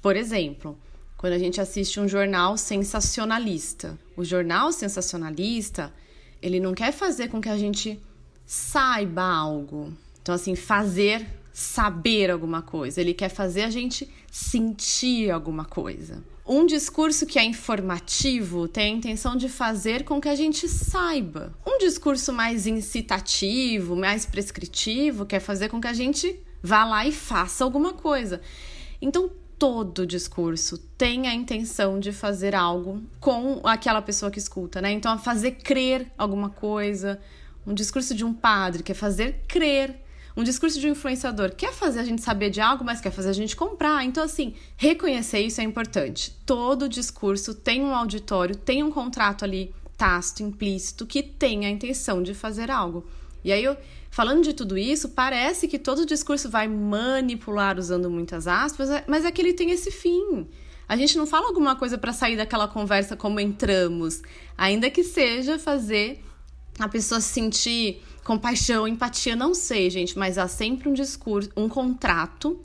Por 0.00 0.16
exemplo, 0.16 0.76
quando 1.16 1.34
a 1.34 1.38
gente 1.38 1.60
assiste 1.60 2.00
um 2.00 2.08
jornal 2.08 2.58
sensacionalista. 2.58 3.96
O 4.16 4.24
jornal 4.24 4.72
sensacionalista, 4.72 5.94
ele 6.42 6.58
não 6.58 6.74
quer 6.74 6.92
fazer 6.92 7.28
com 7.28 7.40
que 7.40 7.48
a 7.48 7.56
gente 7.56 8.00
saiba 8.44 9.22
algo. 9.22 9.92
Então, 10.22 10.34
assim, 10.34 10.54
fazer 10.54 11.26
saber 11.52 12.30
alguma 12.30 12.62
coisa, 12.62 13.00
ele 13.00 13.12
quer 13.12 13.28
fazer 13.28 13.62
a 13.62 13.70
gente 13.70 14.08
sentir 14.30 15.30
alguma 15.30 15.64
coisa. 15.64 16.24
Um 16.46 16.66
discurso 16.66 17.24
que 17.26 17.38
é 17.38 17.44
informativo 17.44 18.66
tem 18.66 18.94
a 18.94 18.96
intenção 18.96 19.36
de 19.36 19.48
fazer 19.48 20.04
com 20.04 20.20
que 20.20 20.28
a 20.28 20.34
gente 20.34 20.66
saiba. 20.68 21.52
Um 21.66 21.78
discurso 21.78 22.32
mais 22.32 22.66
incitativo, 22.66 23.94
mais 23.94 24.26
prescritivo, 24.26 25.24
quer 25.24 25.40
fazer 25.40 25.68
com 25.68 25.80
que 25.80 25.86
a 25.86 25.92
gente 25.92 26.40
vá 26.62 26.84
lá 26.84 27.06
e 27.06 27.12
faça 27.12 27.62
alguma 27.62 27.92
coisa. 27.92 28.40
Então, 29.00 29.30
todo 29.56 30.04
discurso 30.04 30.78
tem 30.98 31.28
a 31.28 31.34
intenção 31.34 32.00
de 32.00 32.10
fazer 32.10 32.54
algo 32.54 33.00
com 33.20 33.60
aquela 33.62 34.02
pessoa 34.02 34.30
que 34.30 34.38
escuta, 34.38 34.80
né? 34.80 34.90
Então, 34.90 35.16
fazer 35.18 35.52
crer 35.52 36.10
alguma 36.18 36.50
coisa. 36.50 37.20
Um 37.64 37.72
discurso 37.72 38.12
de 38.14 38.24
um 38.24 38.34
padre 38.34 38.82
quer 38.82 38.94
fazer 38.94 39.44
crer 39.46 40.01
um 40.36 40.42
discurso 40.42 40.80
de 40.80 40.86
um 40.86 40.92
influenciador 40.92 41.54
quer 41.54 41.72
fazer 41.72 42.00
a 42.00 42.04
gente 42.04 42.22
saber 42.22 42.50
de 42.50 42.60
algo, 42.60 42.84
mas 42.84 43.00
quer 43.00 43.10
fazer 43.10 43.30
a 43.30 43.34
gente 43.34 43.54
comprar. 43.54 44.04
Então, 44.04 44.24
assim, 44.24 44.54
reconhecer 44.76 45.40
isso 45.40 45.60
é 45.60 45.64
importante. 45.64 46.34
Todo 46.46 46.88
discurso 46.88 47.54
tem 47.54 47.82
um 47.82 47.94
auditório, 47.94 48.56
tem 48.56 48.82
um 48.82 48.90
contrato 48.90 49.44
ali 49.44 49.74
tácito, 49.96 50.42
implícito, 50.42 51.06
que 51.06 51.22
tem 51.22 51.66
a 51.66 51.70
intenção 51.70 52.22
de 52.22 52.34
fazer 52.34 52.70
algo. 52.70 53.04
E 53.44 53.52
aí, 53.52 53.62
eu, 53.62 53.76
falando 54.10 54.42
de 54.42 54.54
tudo 54.54 54.78
isso, 54.78 55.10
parece 55.10 55.68
que 55.68 55.78
todo 55.78 56.06
discurso 56.06 56.48
vai 56.48 56.66
manipular, 56.66 57.78
usando 57.78 58.10
muitas 58.10 58.46
aspas, 58.46 58.90
é, 58.90 59.04
mas 59.06 59.24
é 59.24 59.30
que 59.30 59.40
ele 59.42 59.52
tem 59.52 59.70
esse 59.70 59.90
fim. 59.90 60.46
A 60.88 60.96
gente 60.96 61.16
não 61.16 61.26
fala 61.26 61.46
alguma 61.46 61.76
coisa 61.76 61.98
para 61.98 62.12
sair 62.12 62.36
daquela 62.36 62.66
conversa 62.66 63.16
como 63.16 63.38
entramos, 63.38 64.22
ainda 64.56 64.90
que 64.90 65.04
seja 65.04 65.58
fazer 65.58 66.22
a 66.78 66.88
pessoa 66.88 67.20
se 67.20 67.28
sentir 67.28 68.02
compaixão, 68.24 68.86
empatia, 68.86 69.34
não 69.34 69.54
sei, 69.54 69.90
gente, 69.90 70.18
mas 70.18 70.38
há 70.38 70.48
sempre 70.48 70.88
um 70.88 70.92
discurso, 70.92 71.50
um 71.56 71.68
contrato, 71.68 72.58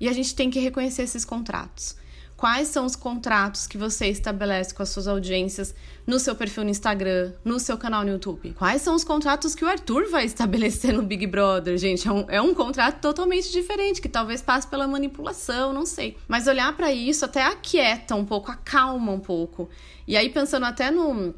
e 0.00 0.08
a 0.08 0.12
gente 0.12 0.34
tem 0.34 0.50
que 0.50 0.58
reconhecer 0.58 1.02
esses 1.02 1.24
contratos. 1.24 1.96
Quais 2.36 2.68
são 2.68 2.84
os 2.84 2.94
contratos 2.94 3.66
que 3.66 3.78
você 3.78 4.08
estabelece 4.08 4.74
com 4.74 4.82
as 4.82 4.90
suas 4.90 5.08
audiências 5.08 5.74
no 6.06 6.18
seu 6.18 6.34
perfil 6.36 6.64
no 6.64 6.70
Instagram, 6.70 7.32
no 7.42 7.58
seu 7.58 7.78
canal 7.78 8.04
no 8.04 8.10
YouTube? 8.10 8.52
Quais 8.58 8.82
são 8.82 8.94
os 8.94 9.02
contratos 9.02 9.54
que 9.54 9.64
o 9.64 9.68
Arthur 9.68 10.10
vai 10.10 10.26
estabelecer 10.26 10.92
no 10.92 11.02
Big 11.02 11.26
Brother, 11.26 11.78
gente? 11.78 12.06
É 12.06 12.12
um, 12.12 12.24
é 12.28 12.42
um 12.42 12.52
contrato 12.52 13.00
totalmente 13.00 13.50
diferente, 13.50 14.02
que 14.02 14.08
talvez 14.08 14.42
passe 14.42 14.66
pela 14.66 14.86
manipulação, 14.86 15.72
não 15.72 15.86
sei. 15.86 16.18
Mas 16.28 16.46
olhar 16.46 16.76
para 16.76 16.92
isso 16.92 17.24
até 17.24 17.42
aquieta 17.42 18.14
um 18.14 18.24
pouco, 18.24 18.50
acalma 18.50 19.12
um 19.12 19.20
pouco. 19.20 19.70
E 20.06 20.14
aí, 20.14 20.28
pensando 20.28 20.66
até 20.66 20.90
no 20.90 21.34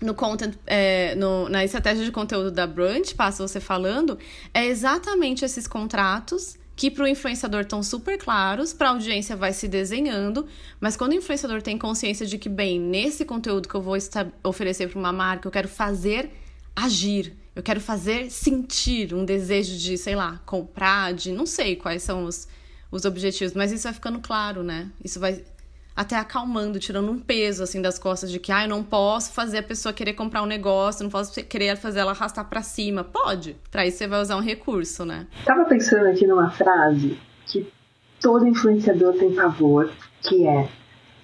no 0.00 0.14
content, 0.14 0.54
é, 0.66 1.14
no, 1.14 1.48
na 1.48 1.64
estratégia 1.64 2.04
de 2.04 2.12
conteúdo 2.12 2.50
da 2.50 2.66
Brunch, 2.66 3.14
passa 3.14 3.46
você 3.46 3.60
falando, 3.60 4.18
é 4.52 4.66
exatamente 4.66 5.44
esses 5.44 5.66
contratos 5.66 6.58
que 6.74 6.90
para 6.90 7.04
o 7.04 7.08
influenciador 7.08 7.62
estão 7.62 7.82
super 7.82 8.18
claros, 8.18 8.74
para 8.74 8.88
a 8.88 8.92
audiência 8.92 9.34
vai 9.34 9.54
se 9.54 9.66
desenhando, 9.66 10.46
mas 10.78 10.94
quando 10.94 11.12
o 11.12 11.14
influenciador 11.14 11.62
tem 11.62 11.78
consciência 11.78 12.26
de 12.26 12.36
que, 12.36 12.50
bem, 12.50 12.78
nesse 12.78 13.24
conteúdo 13.24 13.66
que 13.66 13.74
eu 13.74 13.80
vou 13.80 13.96
oferecer 14.44 14.90
para 14.90 14.98
uma 14.98 15.12
marca, 15.12 15.48
eu 15.48 15.52
quero 15.52 15.68
fazer 15.68 16.30
agir, 16.74 17.34
eu 17.54 17.62
quero 17.62 17.80
fazer 17.80 18.30
sentir 18.30 19.14
um 19.14 19.24
desejo 19.24 19.78
de, 19.78 19.96
sei 19.96 20.14
lá, 20.14 20.42
comprar, 20.44 21.14
de 21.14 21.32
não 21.32 21.46
sei 21.46 21.76
quais 21.76 22.02
são 22.02 22.24
os, 22.24 22.46
os 22.90 23.06
objetivos, 23.06 23.54
mas 23.54 23.72
isso 23.72 23.84
vai 23.84 23.94
ficando 23.94 24.18
claro, 24.18 24.62
né? 24.62 24.90
Isso 25.02 25.18
vai 25.18 25.42
até 25.96 26.16
acalmando, 26.16 26.78
tirando 26.78 27.10
um 27.10 27.18
peso 27.18 27.62
assim 27.62 27.80
das 27.80 27.98
costas 27.98 28.30
de 28.30 28.38
que 28.38 28.52
ah, 28.52 28.64
eu 28.64 28.68
não 28.68 28.84
posso 28.84 29.32
fazer 29.32 29.58
a 29.58 29.62
pessoa 29.62 29.92
querer 29.94 30.12
comprar 30.12 30.42
um 30.42 30.46
negócio, 30.46 31.02
não 31.02 31.10
posso 31.10 31.42
querer 31.44 31.76
fazer 31.76 32.00
ela 32.00 32.12
arrastar 32.12 32.46
para 32.48 32.60
cima. 32.62 33.02
Pode. 33.02 33.56
Para 33.70 33.86
isso 33.86 33.98
você 33.98 34.06
vai 34.06 34.20
usar 34.20 34.36
um 34.36 34.42
recurso, 34.42 35.06
né? 35.06 35.26
Tava 35.44 35.64
pensando 35.64 36.06
aqui 36.06 36.26
numa 36.26 36.50
frase 36.50 37.18
que 37.46 37.66
todo 38.20 38.46
influenciador 38.46 39.14
tem 39.14 39.34
pavor, 39.34 39.90
que 40.22 40.46
é: 40.46 40.68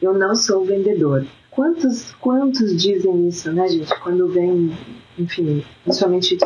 eu 0.01 0.15
não 0.15 0.35
sou 0.35 0.65
vendedor. 0.65 1.27
Quantos, 1.51 2.13
quantos 2.13 2.75
dizem 2.81 3.29
isso, 3.29 3.53
né, 3.53 3.69
gente? 3.69 3.95
Quando 4.01 4.27
vem, 4.29 4.75
enfim, 5.19 5.63
principalmente 5.85 6.39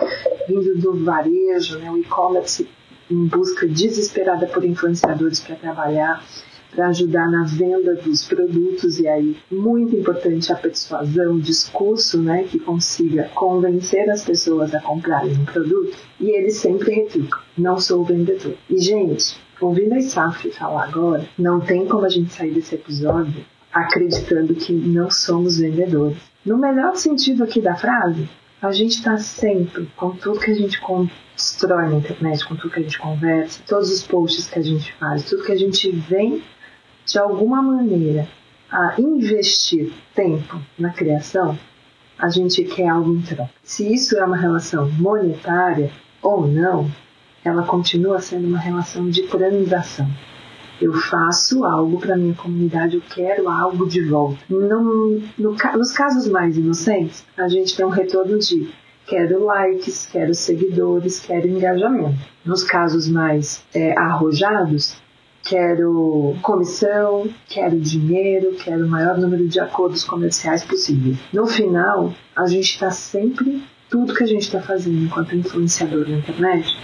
vindo 0.48 0.80
do 0.80 1.04
varejo, 1.04 1.78
né, 1.78 1.88
o 1.92 1.98
e-commerce 1.98 2.68
em 3.08 3.26
busca 3.26 3.68
desesperada 3.68 4.48
por 4.48 4.64
influenciadores 4.64 5.38
para 5.38 5.54
trabalhar 5.54 6.24
para 6.70 6.88
ajudar 6.88 7.30
na 7.30 7.44
venda 7.44 7.94
dos 7.94 8.24
produtos 8.24 8.98
e 8.98 9.08
aí 9.08 9.36
muito 9.50 9.96
importante 9.96 10.52
a 10.52 10.56
persuasão, 10.56 11.34
o 11.34 11.40
discurso, 11.40 12.20
né, 12.20 12.44
que 12.44 12.58
consiga 12.58 13.30
convencer 13.34 14.08
as 14.10 14.24
pessoas 14.24 14.74
a 14.74 14.80
comprarem 14.80 15.32
um 15.32 15.44
produto. 15.44 15.96
E 16.20 16.30
ele 16.30 16.50
sempre 16.50 16.92
replica: 16.92 17.38
não 17.56 17.78
sou 17.78 18.04
vendedor. 18.04 18.54
E 18.68 18.78
gente, 18.78 19.36
ouvindo 19.60 19.94
a 19.94 20.00
Saf 20.00 20.50
falar 20.50 20.84
agora, 20.84 21.28
não 21.38 21.60
tem 21.60 21.86
como 21.86 22.04
a 22.04 22.10
gente 22.10 22.32
sair 22.32 22.52
desse 22.52 22.74
episódio 22.74 23.44
acreditando 23.72 24.54
que 24.54 24.72
não 24.72 25.10
somos 25.10 25.58
vendedores. 25.58 26.16
No 26.44 26.56
melhor 26.56 26.96
sentido 26.96 27.44
aqui 27.44 27.60
da 27.60 27.74
frase, 27.74 28.28
a 28.62 28.72
gente 28.72 28.92
está 28.92 29.18
sempre, 29.18 29.86
com 29.96 30.10
tudo 30.12 30.40
que 30.40 30.50
a 30.50 30.54
gente 30.54 30.80
constrói 30.80 31.90
na 31.90 31.96
internet, 31.96 32.46
com 32.46 32.56
tudo 32.56 32.72
que 32.72 32.80
a 32.80 32.82
gente 32.82 32.98
conversa, 32.98 33.60
todos 33.66 33.90
os 33.90 34.02
posts 34.02 34.48
que 34.48 34.58
a 34.58 34.62
gente 34.62 34.92
faz, 34.94 35.24
tudo 35.24 35.44
que 35.44 35.52
a 35.52 35.58
gente 35.58 35.90
vem 35.90 36.42
de 37.06 37.18
alguma 37.18 37.62
maneira, 37.62 38.28
a 38.70 38.94
investir 38.98 39.92
tempo 40.14 40.60
na 40.76 40.90
criação, 40.90 41.56
a 42.18 42.28
gente 42.28 42.64
quer 42.64 42.88
algo 42.88 43.14
em 43.14 43.22
troca. 43.22 43.50
Se 43.62 43.92
isso 43.92 44.18
é 44.18 44.24
uma 44.24 44.36
relação 44.36 44.90
monetária 44.90 45.90
ou 46.20 46.46
não, 46.48 46.90
ela 47.44 47.62
continua 47.62 48.20
sendo 48.20 48.48
uma 48.48 48.58
relação 48.58 49.08
de 49.08 49.22
transação. 49.22 50.08
Eu 50.80 50.92
faço 50.92 51.64
algo 51.64 52.00
para 52.00 52.16
minha 52.16 52.34
comunidade, 52.34 52.96
eu 52.96 53.02
quero 53.02 53.48
algo 53.48 53.86
de 53.88 54.02
volta. 54.02 54.38
No, 54.48 55.22
no, 55.38 55.52
nos 55.78 55.92
casos 55.92 56.28
mais 56.28 56.58
inocentes, 56.58 57.24
a 57.36 57.48
gente 57.48 57.76
tem 57.76 57.86
um 57.86 57.90
retorno 57.90 58.38
de 58.38 58.68
quero 59.06 59.44
likes, 59.44 60.06
quero 60.10 60.34
seguidores, 60.34 61.20
quero 61.20 61.46
engajamento. 61.46 62.18
Nos 62.44 62.64
casos 62.64 63.08
mais 63.08 63.64
é, 63.72 63.96
arrojados, 63.96 64.96
quero 65.48 66.36
comissão, 66.42 67.28
quero 67.48 67.78
dinheiro, 67.78 68.56
quero 68.56 68.84
o 68.84 68.88
maior 68.88 69.16
número 69.16 69.46
de 69.48 69.60
acordos 69.60 70.04
comerciais 70.04 70.64
possível. 70.64 71.14
No 71.32 71.46
final, 71.46 72.12
a 72.34 72.46
gente 72.46 72.70
está 72.70 72.90
sempre, 72.90 73.62
tudo 73.88 74.14
que 74.14 74.24
a 74.24 74.26
gente 74.26 74.42
está 74.42 74.60
fazendo 74.60 75.04
enquanto 75.04 75.36
influenciador 75.36 76.08
na 76.08 76.18
internet, 76.18 76.76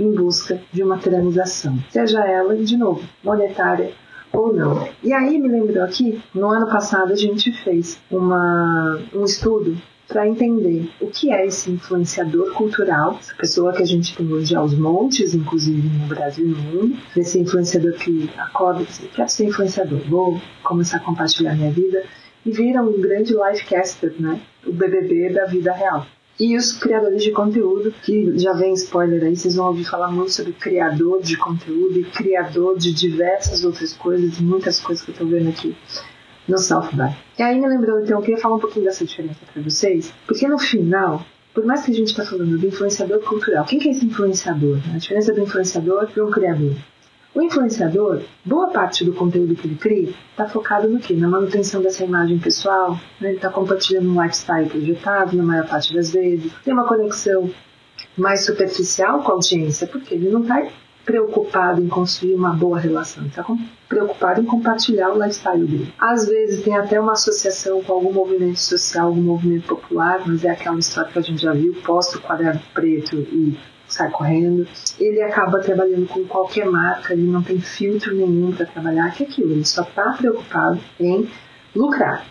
em 0.00 0.12
busca 0.12 0.60
de 0.72 0.82
uma 0.82 0.98
transação, 0.98 1.78
seja 1.90 2.24
ela, 2.24 2.56
de 2.56 2.76
novo, 2.76 3.02
monetária 3.22 3.92
ou 4.32 4.52
não. 4.52 4.88
E 5.02 5.12
aí 5.12 5.38
me 5.38 5.48
lembrou 5.48 5.82
aqui, 5.84 6.20
no 6.34 6.48
ano 6.48 6.68
passado 6.68 7.12
a 7.12 7.16
gente 7.16 7.52
fez 7.52 8.00
uma, 8.10 9.00
um 9.14 9.24
estudo 9.24 9.76
para 10.08 10.26
entender 10.26 10.90
o 11.00 11.06
que 11.08 11.30
é 11.30 11.46
esse 11.46 11.70
influenciador 11.70 12.54
cultural, 12.54 13.18
essa 13.20 13.34
pessoa 13.34 13.74
que 13.74 13.82
a 13.82 13.86
gente 13.86 14.16
tem 14.16 14.26
hoje 14.32 14.56
aos 14.56 14.72
montes, 14.72 15.34
inclusive 15.34 15.86
no 15.86 16.06
Brasil 16.06 16.46
e 16.46 16.48
no 16.48 16.56
mundo, 16.56 16.96
esse 17.14 17.38
influenciador 17.38 17.92
que 17.92 18.30
acorda 18.38 18.82
e 18.82 18.86
diz, 18.86 19.02
quero 19.14 19.28
ser 19.28 19.44
influenciador, 19.44 20.00
vou 20.08 20.40
começar 20.62 20.96
a 20.96 21.00
compartilhar 21.00 21.54
minha 21.54 21.70
vida, 21.70 22.02
e 22.46 22.50
vira 22.50 22.82
um 22.82 22.98
grande 22.98 23.34
lifecaster, 23.34 24.14
né? 24.18 24.40
O 24.66 24.72
BBB 24.72 25.34
da 25.34 25.44
vida 25.44 25.72
real. 25.72 26.06
E 26.40 26.56
os 26.56 26.72
criadores 26.72 27.22
de 27.22 27.32
conteúdo, 27.32 27.92
que 28.02 28.38
já 28.38 28.52
vem 28.52 28.72
spoiler 28.72 29.24
aí, 29.24 29.36
vocês 29.36 29.56
vão 29.56 29.66
ouvir 29.66 29.84
falar 29.84 30.08
muito 30.08 30.32
sobre 30.32 30.52
criador 30.52 31.20
de 31.20 31.36
conteúdo 31.36 31.98
e 31.98 32.04
criador 32.04 32.78
de 32.78 32.94
diversas 32.94 33.64
outras 33.64 33.92
coisas, 33.92 34.40
muitas 34.40 34.80
coisas 34.80 35.04
que 35.04 35.10
eu 35.10 35.16
tô 35.16 35.26
vendo 35.26 35.50
aqui 35.50 35.76
no 36.48 36.58
South 36.58 36.88
By. 36.92 37.14
E 37.38 37.42
aí 37.42 37.60
me 37.60 37.68
lembrou, 37.68 38.00
então, 38.00 38.18
eu 38.18 38.22
queria 38.22 38.40
falar 38.40 38.56
um 38.56 38.60
pouquinho 38.60 38.86
dessa 38.86 39.04
diferença 39.04 39.38
para 39.52 39.62
vocês, 39.62 40.12
porque 40.26 40.48
no 40.48 40.58
final, 40.58 41.22
por 41.54 41.64
mais 41.64 41.84
que 41.84 41.90
a 41.90 41.94
gente 41.94 42.08
está 42.08 42.24
falando 42.24 42.58
do 42.58 42.66
influenciador 42.66 43.20
cultural, 43.20 43.64
quem 43.64 43.78
que 43.78 43.88
é 43.88 43.92
esse 43.92 44.06
influenciador? 44.06 44.78
A 44.94 44.98
diferença 44.98 45.32
do 45.32 45.40
influenciador 45.40 46.08
para 46.08 46.24
um 46.24 46.30
criador. 46.30 46.74
O 47.34 47.42
influenciador, 47.42 48.22
boa 48.44 48.68
parte 48.70 49.04
do 49.04 49.12
conteúdo 49.12 49.54
que 49.54 49.66
ele 49.66 49.76
cria 49.76 50.12
está 50.30 50.48
focado 50.48 50.88
no 50.88 50.98
quê? 50.98 51.14
Na 51.14 51.28
manutenção 51.28 51.82
dessa 51.82 52.02
imagem 52.02 52.38
pessoal, 52.38 52.98
né? 53.20 53.28
ele 53.28 53.36
está 53.36 53.50
compartilhando 53.50 54.08
um 54.08 54.20
lifestyle 54.20 54.68
projetado 54.68 55.36
na 55.36 55.42
maior 55.42 55.68
parte 55.68 55.94
das 55.94 56.10
vezes, 56.10 56.50
tem 56.64 56.72
uma 56.72 56.88
conexão 56.88 57.48
mais 58.16 58.44
superficial 58.44 59.22
com 59.22 59.30
a 59.30 59.34
audiência, 59.34 59.86
porque 59.86 60.14
ele 60.14 60.30
não 60.30 60.42
está 60.42 60.66
preocupado 61.08 61.82
em 61.82 61.88
construir 61.88 62.34
uma 62.34 62.52
boa 62.52 62.78
relação, 62.78 63.24
está 63.24 63.42
preocupado 63.88 64.42
em 64.42 64.44
compartilhar 64.44 65.10
o 65.10 65.14
lifestyle 65.14 65.66
dele. 65.66 65.94
Às 65.98 66.28
vezes 66.28 66.62
tem 66.62 66.76
até 66.76 67.00
uma 67.00 67.12
associação 67.12 67.82
com 67.82 67.94
algum 67.94 68.12
movimento 68.12 68.60
social, 68.60 69.06
algum 69.06 69.22
movimento 69.22 69.68
popular, 69.68 70.20
mas 70.26 70.44
é 70.44 70.50
aquela 70.50 70.78
história 70.78 71.10
que 71.10 71.18
a 71.18 71.22
gente 71.22 71.40
já 71.40 71.54
viu, 71.54 71.74
posta 71.82 72.18
o 72.18 72.20
quaderno 72.20 72.60
preto 72.74 73.16
e 73.16 73.58
sai 73.86 74.10
correndo. 74.10 74.68
Ele 75.00 75.22
acaba 75.22 75.60
trabalhando 75.60 76.06
com 76.08 76.26
qualquer 76.26 76.66
marca, 76.66 77.14
ele 77.14 77.22
não 77.22 77.42
tem 77.42 77.58
filtro 77.58 78.14
nenhum 78.14 78.52
para 78.52 78.66
trabalhar, 78.66 79.10
que 79.14 79.24
é 79.24 79.26
aquilo, 79.26 79.52
ele 79.52 79.64
só 79.64 79.84
está 79.84 80.12
preocupado 80.12 80.78
em 81.00 81.26
lucrar. 81.74 82.26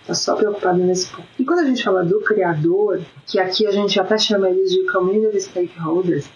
Está 0.00 0.14
só 0.14 0.36
preocupado 0.36 0.78
nesse 0.78 1.08
ponto. 1.08 1.26
E 1.40 1.44
quando 1.44 1.60
a 1.60 1.64
gente 1.64 1.82
fala 1.82 2.04
do 2.04 2.20
criador, 2.20 3.00
que 3.26 3.40
aqui 3.40 3.66
a 3.66 3.72
gente 3.72 3.98
até 3.98 4.16
chama 4.16 4.48
eles 4.48 4.70
de 4.70 4.86
community 4.92 5.40
stakeholders, 5.40 6.30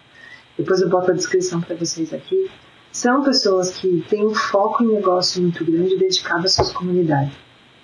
depois 0.56 0.80
eu 0.80 0.88
boto 0.88 1.10
a 1.10 1.14
descrição 1.14 1.60
para 1.60 1.76
vocês 1.76 2.12
aqui, 2.12 2.50
são 2.92 3.22
pessoas 3.22 3.70
que 3.70 4.04
têm 4.08 4.24
um 4.24 4.34
foco 4.34 4.82
em 4.82 4.94
negócio 4.94 5.42
muito 5.42 5.64
grande 5.64 5.98
dedicado 5.98 6.46
às 6.46 6.52
suas 6.52 6.72
comunidades. 6.72 7.34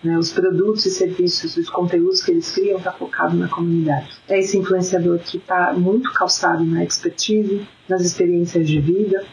Né? 0.02 0.18
Os 0.18 0.32
produtos 0.32 0.86
e 0.86 0.90
serviços, 0.90 1.56
os 1.56 1.68
conteúdos 1.68 2.22
que 2.22 2.30
eles 2.30 2.50
criam 2.50 2.78
está 2.78 2.92
focado 2.92 3.36
na 3.36 3.48
comunidade. 3.48 4.10
É 4.28 4.38
esse 4.38 4.56
influenciador 4.56 5.18
que 5.18 5.36
está 5.36 5.72
muito 5.74 6.12
calçado 6.12 6.64
na 6.64 6.82
expertise, 6.82 7.66
nas 7.88 8.02
experiências 8.02 8.66
de 8.66 8.80
vida, 8.80 9.24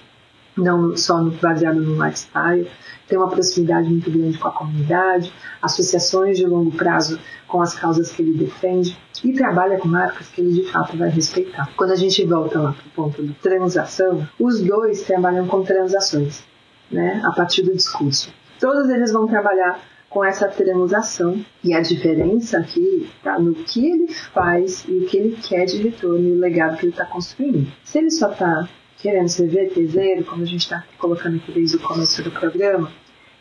não 0.59 0.95
só 0.95 1.23
baseado 1.41 1.81
no 1.81 2.03
lifestyle, 2.03 2.69
tem 3.07 3.17
uma 3.17 3.29
proximidade 3.29 3.89
muito 3.89 4.09
grande 4.11 4.37
com 4.37 4.47
a 4.47 4.51
comunidade, 4.51 5.33
associações 5.61 6.37
de 6.37 6.45
longo 6.45 6.71
prazo 6.71 7.19
com 7.47 7.61
as 7.61 7.73
causas 7.73 8.11
que 8.11 8.21
ele 8.21 8.37
defende 8.37 8.95
e 9.23 9.33
trabalha 9.33 9.79
com 9.79 9.87
marcas 9.87 10.27
que 10.27 10.41
ele 10.41 10.53
de 10.53 10.71
fato 10.71 10.95
vai 10.95 11.09
respeitar. 11.09 11.69
Quando 11.75 11.91
a 11.91 11.95
gente 11.95 12.23
volta 12.23 12.59
lá 12.59 12.71
para 12.71 12.85
o 12.85 12.91
ponto 12.91 13.23
da 13.23 13.33
transação, 13.41 14.27
os 14.39 14.61
dois 14.61 15.01
trabalham 15.01 15.47
com 15.47 15.63
transações, 15.63 16.43
né, 16.91 17.21
a 17.25 17.31
partir 17.31 17.63
do 17.63 17.73
discurso. 17.73 18.31
Todos 18.59 18.89
eles 18.89 19.11
vão 19.11 19.27
trabalhar 19.27 19.79
com 20.09 20.23
essa 20.23 20.47
transação 20.47 21.43
e 21.63 21.73
a 21.73 21.81
diferença 21.81 22.57
aqui 22.57 23.09
está 23.15 23.39
no 23.39 23.53
que 23.53 23.89
ele 23.89 24.11
faz 24.11 24.83
e 24.87 24.97
o 24.97 25.05
que 25.05 25.17
ele 25.17 25.37
quer 25.37 25.65
de 25.65 25.77
retorno 25.77 26.27
e 26.27 26.31
o 26.31 26.39
legado 26.39 26.77
que 26.77 26.85
ele 26.85 26.91
está 26.91 27.05
construindo. 27.05 27.71
Se 27.83 27.99
ele 27.99 28.09
só 28.09 28.31
está 28.31 28.67
querendo 28.99 29.29
ser 29.29 29.47
VTZero, 29.47 30.25
como 30.25 30.43
a 30.43 30.45
gente 30.45 30.61
está 30.61 30.83
colocando 30.97 31.37
aqui 31.37 31.51
desde 31.51 31.77
o 31.77 31.79
começo 31.79 32.21
do 32.21 32.31
programa, 32.31 32.91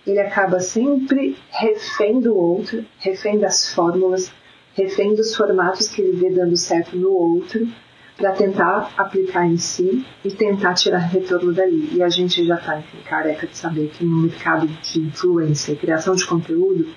ele 0.07 0.21
acaba 0.21 0.61
sempre 0.61 1.37
refém 1.51 2.21
do 2.21 2.35
outro, 2.35 2.85
refém 2.99 3.39
das 3.39 3.73
fórmulas, 3.73 4.33
refém 4.75 5.15
dos 5.15 5.35
formatos 5.35 5.89
que 5.89 6.01
ele 6.01 6.17
vê 6.17 6.31
dando 6.31 6.57
certo 6.57 6.97
no 6.97 7.11
outro, 7.11 7.69
para 8.17 8.33
tentar 8.33 8.93
aplicar 8.97 9.47
em 9.47 9.57
si 9.57 10.05
e 10.25 10.31
tentar 10.31 10.75
tirar 10.75 10.99
retorno 10.99 11.53
dali. 11.53 11.89
E 11.93 12.03
a 12.03 12.09
gente 12.09 12.45
já 12.45 12.57
está 12.57 12.83
careca 13.05 13.47
de 13.47 13.57
saber 13.57 13.91
que 13.91 14.05
no 14.05 14.23
mercado 14.23 14.67
de 14.67 15.01
influência 15.01 15.73
e 15.73 15.77
criação 15.77 16.15
de 16.15 16.27
conteúdo, 16.27 16.89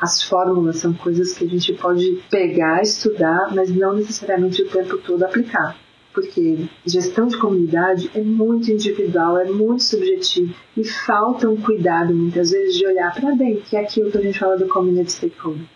as 0.00 0.22
fórmulas 0.22 0.78
são 0.78 0.92
coisas 0.92 1.32
que 1.34 1.44
a 1.44 1.48
gente 1.48 1.72
pode 1.74 2.22
pegar, 2.28 2.82
estudar, 2.82 3.54
mas 3.54 3.70
não 3.70 3.94
necessariamente 3.94 4.62
o 4.62 4.68
tempo 4.68 4.98
todo 4.98 5.22
aplicar 5.22 5.76
porque 6.14 6.68
gestão 6.86 7.26
de 7.26 7.36
comunidade 7.36 8.08
é 8.14 8.22
muito 8.22 8.70
individual, 8.70 9.36
é 9.36 9.44
muito 9.46 9.82
subjetivo 9.82 10.54
e 10.76 10.84
falta 10.84 11.50
um 11.50 11.56
cuidado 11.56 12.14
muitas 12.14 12.52
vezes 12.52 12.76
de 12.76 12.86
olhar 12.86 13.12
para 13.12 13.32
dentro, 13.32 13.64
que 13.64 13.76
é 13.76 13.80
aquilo 13.80 14.12
que 14.12 14.18
a 14.18 14.22
gente 14.22 14.38
fala 14.38 14.56
do 14.56 14.68
community 14.68 15.10
stakeholder. 15.10 15.66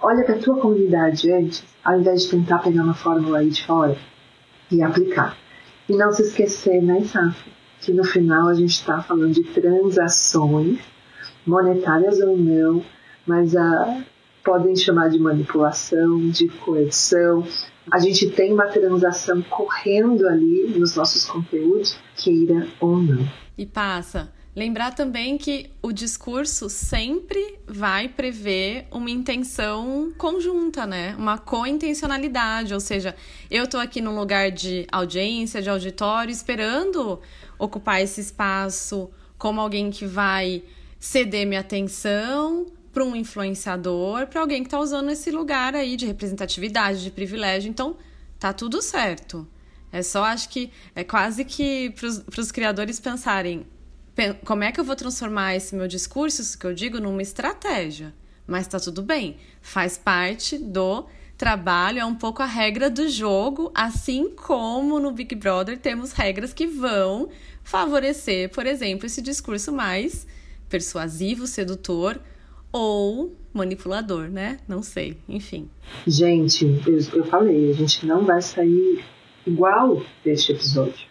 Olha 0.00 0.24
para 0.24 0.34
a 0.34 0.38
tua 0.38 0.58
comunidade 0.58 1.32
antes, 1.32 1.64
ao 1.84 2.00
invés 2.00 2.24
de 2.24 2.30
tentar 2.30 2.58
pegar 2.58 2.82
uma 2.82 2.94
fórmula 2.94 3.38
aí 3.38 3.48
de 3.48 3.64
fora 3.64 3.96
e 4.70 4.82
aplicar. 4.82 5.38
E 5.88 5.96
não 5.96 6.12
se 6.12 6.22
esquecer, 6.22 6.82
né, 6.82 7.04
Saf, 7.04 7.40
que 7.80 7.92
no 7.92 8.02
final 8.02 8.48
a 8.48 8.54
gente 8.54 8.72
está 8.72 9.00
falando 9.00 9.32
de 9.32 9.44
transações, 9.44 10.80
monetárias 11.46 12.18
ou 12.20 12.36
não, 12.36 12.84
mas 13.24 13.54
a, 13.54 14.02
podem 14.44 14.76
chamar 14.76 15.08
de 15.08 15.18
manipulação, 15.18 16.28
de 16.28 16.48
coerção, 16.48 17.44
a 17.90 17.98
gente 17.98 18.30
tem 18.30 18.52
uma 18.52 18.66
transação 18.66 19.42
correndo 19.42 20.26
ali 20.26 20.74
nos 20.76 20.94
nossos 20.94 21.24
conteúdos, 21.24 21.98
queira 22.16 22.68
ou 22.80 22.96
não. 22.96 23.28
E 23.56 23.66
passa. 23.66 24.32
Lembrar 24.56 24.94
também 24.94 25.36
que 25.36 25.70
o 25.82 25.92
discurso 25.92 26.70
sempre 26.70 27.58
vai 27.66 28.08
prever 28.08 28.86
uma 28.92 29.10
intenção 29.10 30.12
conjunta, 30.16 30.86
né? 30.86 31.16
Uma 31.18 31.38
co-intencionalidade, 31.38 32.72
ou 32.72 32.78
seja, 32.78 33.16
eu 33.50 33.64
estou 33.64 33.80
aqui 33.80 34.00
num 34.00 34.16
lugar 34.16 34.52
de 34.52 34.86
audiência, 34.92 35.60
de 35.60 35.68
auditório, 35.68 36.30
esperando 36.30 37.20
ocupar 37.58 38.00
esse 38.00 38.20
espaço 38.20 39.10
como 39.36 39.60
alguém 39.60 39.90
que 39.90 40.06
vai 40.06 40.62
ceder 41.00 41.46
minha 41.46 41.60
atenção, 41.60 42.66
para 42.94 43.04
um 43.04 43.14
influenciador, 43.16 44.28
para 44.28 44.40
alguém 44.40 44.62
que 44.62 44.68
está 44.68 44.78
usando 44.78 45.10
esse 45.10 45.30
lugar 45.32 45.74
aí 45.74 45.96
de 45.96 46.06
representatividade, 46.06 47.02
de 47.02 47.10
privilégio. 47.10 47.68
Então, 47.68 47.96
tá 48.38 48.52
tudo 48.52 48.80
certo. 48.80 49.46
É 49.92 50.00
só, 50.00 50.24
acho 50.24 50.48
que 50.48 50.70
é 50.94 51.02
quase 51.04 51.44
que 51.44 51.92
para 52.30 52.40
os 52.40 52.52
criadores 52.52 53.00
pensarem 53.00 53.66
como 54.44 54.62
é 54.62 54.70
que 54.70 54.78
eu 54.78 54.84
vou 54.84 54.94
transformar 54.94 55.56
esse 55.56 55.74
meu 55.74 55.88
discurso, 55.88 56.40
isso 56.40 56.56
que 56.56 56.64
eu 56.64 56.72
digo, 56.72 57.00
numa 57.00 57.20
estratégia. 57.20 58.14
Mas 58.46 58.68
tá 58.68 58.78
tudo 58.78 59.02
bem, 59.02 59.38
faz 59.60 59.98
parte 59.98 60.56
do 60.56 61.06
trabalho, 61.36 61.98
é 61.98 62.04
um 62.04 62.14
pouco 62.14 62.42
a 62.42 62.46
regra 62.46 62.88
do 62.88 63.08
jogo, 63.08 63.72
assim 63.74 64.30
como 64.30 65.00
no 65.00 65.10
Big 65.10 65.34
Brother 65.34 65.78
temos 65.78 66.12
regras 66.12 66.52
que 66.52 66.66
vão 66.66 67.28
favorecer, 67.64 68.50
por 68.50 68.66
exemplo, 68.66 69.06
esse 69.06 69.20
discurso 69.20 69.72
mais 69.72 70.26
persuasivo, 70.68 71.46
sedutor, 71.46 72.20
ou 72.74 73.32
manipulador, 73.52 74.28
né? 74.28 74.58
Não 74.66 74.82
sei, 74.82 75.16
enfim. 75.28 75.70
Gente, 76.04 76.64
eu, 76.84 76.98
eu 77.20 77.24
falei, 77.24 77.70
a 77.70 77.72
gente 77.72 78.04
não 78.04 78.24
vai 78.24 78.42
sair 78.42 79.04
igual 79.46 80.02
deste 80.24 80.50
episódio. 80.50 81.06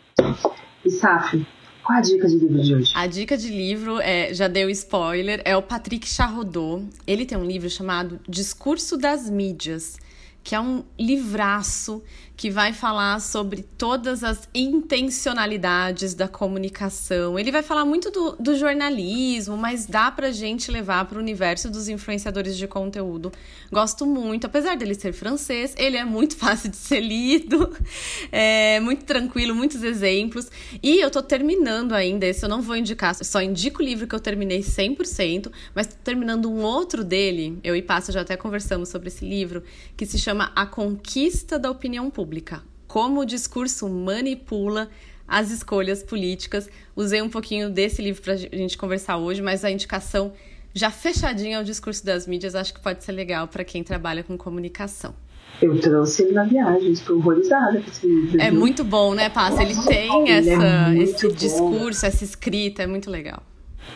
E 0.84 0.92
Saf, 0.92 1.42
qual 1.82 2.00
a 2.00 2.02
dica 2.02 2.28
de 2.28 2.36
livro 2.36 2.62
de 2.62 2.76
hoje? 2.76 2.92
A 2.94 3.08
dica 3.08 3.38
de 3.38 3.48
livro, 3.48 3.98
é, 4.02 4.34
já 4.34 4.50
deu 4.50 4.70
spoiler, 4.72 5.42
é 5.46 5.56
o 5.56 5.62
Patrick 5.62 6.06
Charrodot. 6.06 6.86
Ele 7.08 7.26
tem 7.26 7.38
um 7.38 7.46
livro 7.46 7.70
chamado 7.70 8.20
Discurso 8.28 8.98
das 8.98 9.30
Mídias, 9.30 9.98
que 10.44 10.54
é 10.54 10.60
um 10.60 10.84
livraço 11.00 12.04
que 12.44 12.52
vai 12.52 12.74
falar 12.74 13.22
sobre 13.22 13.64
todas 13.64 14.22
as 14.22 14.50
intencionalidades 14.54 16.14
da 16.14 16.28
comunicação. 16.28 17.40
Ele 17.40 17.50
vai 17.54 17.64
falar 17.64 17.86
muito 17.86 18.12
do, 18.12 18.36
do 18.36 18.58
jornalismo, 18.58 19.56
mas 19.56 19.86
dá 19.86 20.12
pra 20.12 20.30
gente 20.30 20.70
levar 20.70 21.06
para 21.06 21.18
o 21.18 21.22
universo 21.22 21.70
dos 21.70 21.88
influenciadores 21.88 22.58
de 22.58 22.68
conteúdo. 22.68 23.32
Gosto 23.72 24.06
muito, 24.06 24.46
apesar 24.46 24.76
dele 24.76 24.94
ser 24.94 25.14
francês, 25.14 25.74
ele 25.78 25.96
é 25.96 26.04
muito 26.04 26.36
fácil 26.36 26.70
de 26.70 26.76
ser 26.76 27.00
lido, 27.00 27.74
é 28.30 28.78
muito 28.82 29.06
tranquilo, 29.06 29.56
muitos 29.56 29.82
exemplos. 29.82 30.52
E 30.84 31.00
eu 31.00 31.10
tô 31.10 31.24
terminando 31.24 31.94
ainda, 31.94 32.26
esse 32.26 32.44
eu 32.44 32.50
não 32.50 32.62
vou 32.62 32.76
indicar, 32.76 33.16
só 33.16 33.42
indico 33.42 33.82
o 33.82 33.86
livro 33.86 34.06
que 34.06 34.16
eu 34.16 34.20
terminei 34.20 34.60
100%, 34.60 35.50
mas 35.74 35.88
tô 35.88 35.96
terminando 36.04 36.52
um 36.52 36.62
outro 36.62 37.06
dele, 37.06 37.58
eu 37.64 37.74
e 37.74 37.82
Passa 37.82 38.12
já 38.12 38.20
até 38.20 38.36
conversamos 38.36 38.90
sobre 38.90 39.08
esse 39.08 39.24
livro, 39.24 39.64
que 39.96 40.06
se 40.06 40.20
chama 40.20 40.52
A 40.54 40.66
Conquista 40.66 41.58
da 41.58 41.72
Opinião 41.72 42.12
Pública 42.12 42.33
pública. 42.34 42.64
Como 42.88 43.22
o 43.22 43.26
discurso 43.26 43.88
manipula 43.88 44.90
as 45.28 45.52
escolhas 45.52 46.04
políticas. 46.04 46.70
Usei 46.96 47.22
um 47.22 47.30
pouquinho 47.30 47.70
desse 47.70 48.02
livro 48.02 48.22
para 48.22 48.34
a 48.34 48.38
gente 48.38 48.78
conversar 48.78 49.18
hoje, 49.18 49.42
mas 49.42 49.64
a 49.64 49.72
indicação 49.72 50.34
já 50.74 50.92
fechadinha 50.92 51.60
ao 51.60 51.64
discurso 51.64 52.06
das 52.06 52.28
mídias 52.28 52.56
acho 52.56 52.74
que 52.74 52.80
pode 52.80 53.04
ser 53.04 53.12
legal 53.14 53.48
para 53.48 53.64
quem 53.64 53.84
trabalha 53.84 54.24
com 54.24 54.38
comunicação. 54.38 55.14
Eu 55.62 55.80
trouxe 55.80 56.24
ele 56.24 56.34
na 56.34 56.44
viagem, 56.44 56.92
estou 56.92 57.18
horrorizada 57.18 57.80
com 57.80 57.90
esse 57.90 58.08
livro. 58.08 58.42
É 58.42 58.52
muito 58.52 58.84
bom, 58.84 59.14
né, 59.14 59.30
Passa? 59.30 59.62
Ele 59.62 59.76
tem 59.86 60.32
essa, 60.32 60.92
é 60.92 60.98
esse 60.98 61.28
bom. 61.28 61.36
discurso, 61.36 62.06
essa 62.06 62.24
escrita, 62.24 62.84
é 62.84 62.88
muito 62.88 63.10
legal. 63.10 63.42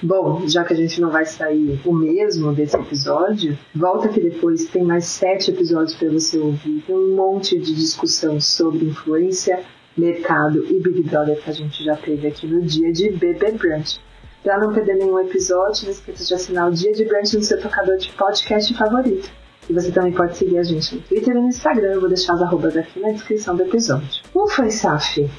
Bom, 0.02 0.47
já 0.47 0.63
que 0.63 0.73
a 0.73 0.76
gente 0.76 1.02
não 1.02 1.10
vai 1.10 1.26
sair 1.26 1.80
o 1.84 1.93
mesmo 1.93 2.54
desse 2.54 2.76
episódio, 2.76 3.58
volta 3.73 4.08
que 4.10 4.19
depois 4.19 4.65
tem 4.65 4.84
mais 4.84 5.06
sete 5.06 5.52
episódios 5.52 5.95
para 5.95 6.10
você 6.10 6.38
ouvir. 6.38 6.84
Tem 6.86 6.95
um 6.95 7.15
monte 7.15 7.60
de 7.60 7.73
discussão 7.73 8.39
sobre 8.39 8.86
influência, 8.86 9.63
mercado 9.97 10.65
e 10.69 10.80
Big 10.80 11.02
Brother 11.04 11.41
que 11.41 11.50
a 11.50 11.54
gente 11.54 11.84
já 11.84 11.95
teve 11.95 12.28
aqui 12.28 12.45
no 12.45 12.62
dia 12.62 12.91
de 12.91 13.10
Bebê 13.10 13.52
Brunch. 13.52 14.00
Para 14.43 14.60
não 14.60 14.71
perder 14.71 14.95
nenhum 14.95 15.19
episódio, 15.19 15.86
não 15.86 15.91
esqueça 15.91 16.23
de 16.23 16.34
assinar 16.34 16.69
o 16.69 16.71
Dia 16.71 16.93
de 16.93 17.04
Brunch 17.04 17.36
no 17.36 17.41
seu 17.41 17.60
tocador 17.60 17.97
de 17.97 18.10
podcast 18.13 18.73
favorito. 18.76 19.30
E 19.69 19.73
você 19.73 19.91
também 19.91 20.13
pode 20.13 20.38
seguir 20.38 20.60
a 20.60 20.63
gente 20.63 20.95
no 20.95 21.02
Twitter 21.02 21.36
e 21.36 21.39
no 21.39 21.47
Instagram. 21.47 21.93
Eu 21.93 22.00
vou 22.00 22.08
deixar 22.08 22.34
as 22.34 22.41
arrobas 22.41 22.78
aqui 22.78 23.00
na 23.00 23.12
descrição 23.12 23.56
do 23.56 23.63
episódio. 23.63 24.23
Como 24.32 24.47
foi, 24.47 24.69
Saf? 24.69 25.30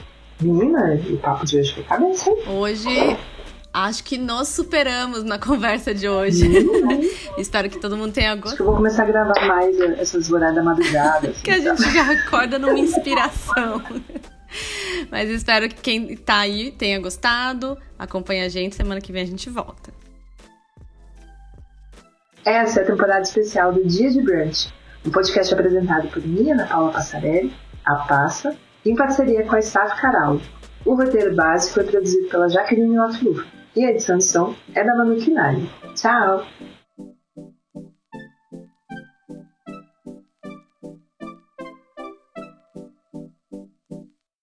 Menina, 0.42 1.00
o 1.10 1.16
papo 1.16 1.46
de 1.46 1.58
hoje 1.58 1.72
foi 1.72 1.84
cabeça, 1.84 2.28
hein? 2.28 2.36
Hoje 2.48 3.16
Acho 3.80 4.02
que 4.02 4.18
nós 4.18 4.48
superamos 4.48 5.22
na 5.22 5.38
conversa 5.38 5.94
de 5.94 6.08
hoje. 6.08 6.48
Espero 7.38 7.70
que 7.70 7.78
todo 7.78 7.96
mundo 7.96 8.12
tenha 8.12 8.34
gostado. 8.34 8.48
Acho 8.48 8.56
que 8.56 8.62
eu 8.62 8.66
vou 8.66 8.74
começar 8.74 9.04
a 9.04 9.06
gravar 9.06 9.46
mais 9.46 9.78
essas 10.00 10.32
horários 10.32 10.56
da 10.56 10.64
madrugada. 10.64 11.28
Assim, 11.28 11.42
que 11.44 11.50
a 11.52 11.60
gente 11.60 11.82
já 11.92 12.10
acorda 12.10 12.58
numa 12.58 12.76
inspiração. 12.76 13.80
Mas 15.12 15.30
espero 15.30 15.68
que 15.68 15.76
quem 15.76 16.16
tá 16.16 16.38
aí 16.38 16.72
tenha 16.72 16.98
gostado. 16.98 17.78
Acompanhe 17.96 18.42
a 18.42 18.48
gente. 18.48 18.74
Semana 18.74 19.00
que 19.00 19.12
vem 19.12 19.22
a 19.22 19.26
gente 19.26 19.48
volta. 19.48 19.92
Essa 22.44 22.80
é 22.80 22.82
a 22.82 22.86
temporada 22.86 23.22
especial 23.22 23.72
do 23.72 23.86
Dia 23.86 24.10
de 24.10 24.20
Brunch, 24.20 24.74
um 25.06 25.10
podcast 25.10 25.54
apresentado 25.54 26.08
por 26.08 26.26
mim, 26.26 26.50
Ana 26.50 26.66
Paula 26.66 26.90
Passarelli, 26.90 27.54
a 27.84 27.94
Passa, 27.94 28.56
em 28.84 28.96
parceria 28.96 29.44
com 29.44 29.54
a 29.54 29.60
Staff 29.60 30.00
Caral. 30.00 30.40
O 30.84 30.94
roteiro 30.94 31.32
básico 31.36 31.74
foi 31.74 31.84
produzido 31.84 32.28
pela 32.28 32.48
Jaqueline 32.48 32.96
Lafleur 32.96 33.57
e 33.78 33.84
a 33.84 33.90
edição 33.90 34.18
de 34.18 34.24
som 34.24 34.54
é 34.74 34.82
da 34.82 34.94
Manu 34.96 35.16
Kinari. 35.16 35.70
Tchau! 35.94 36.44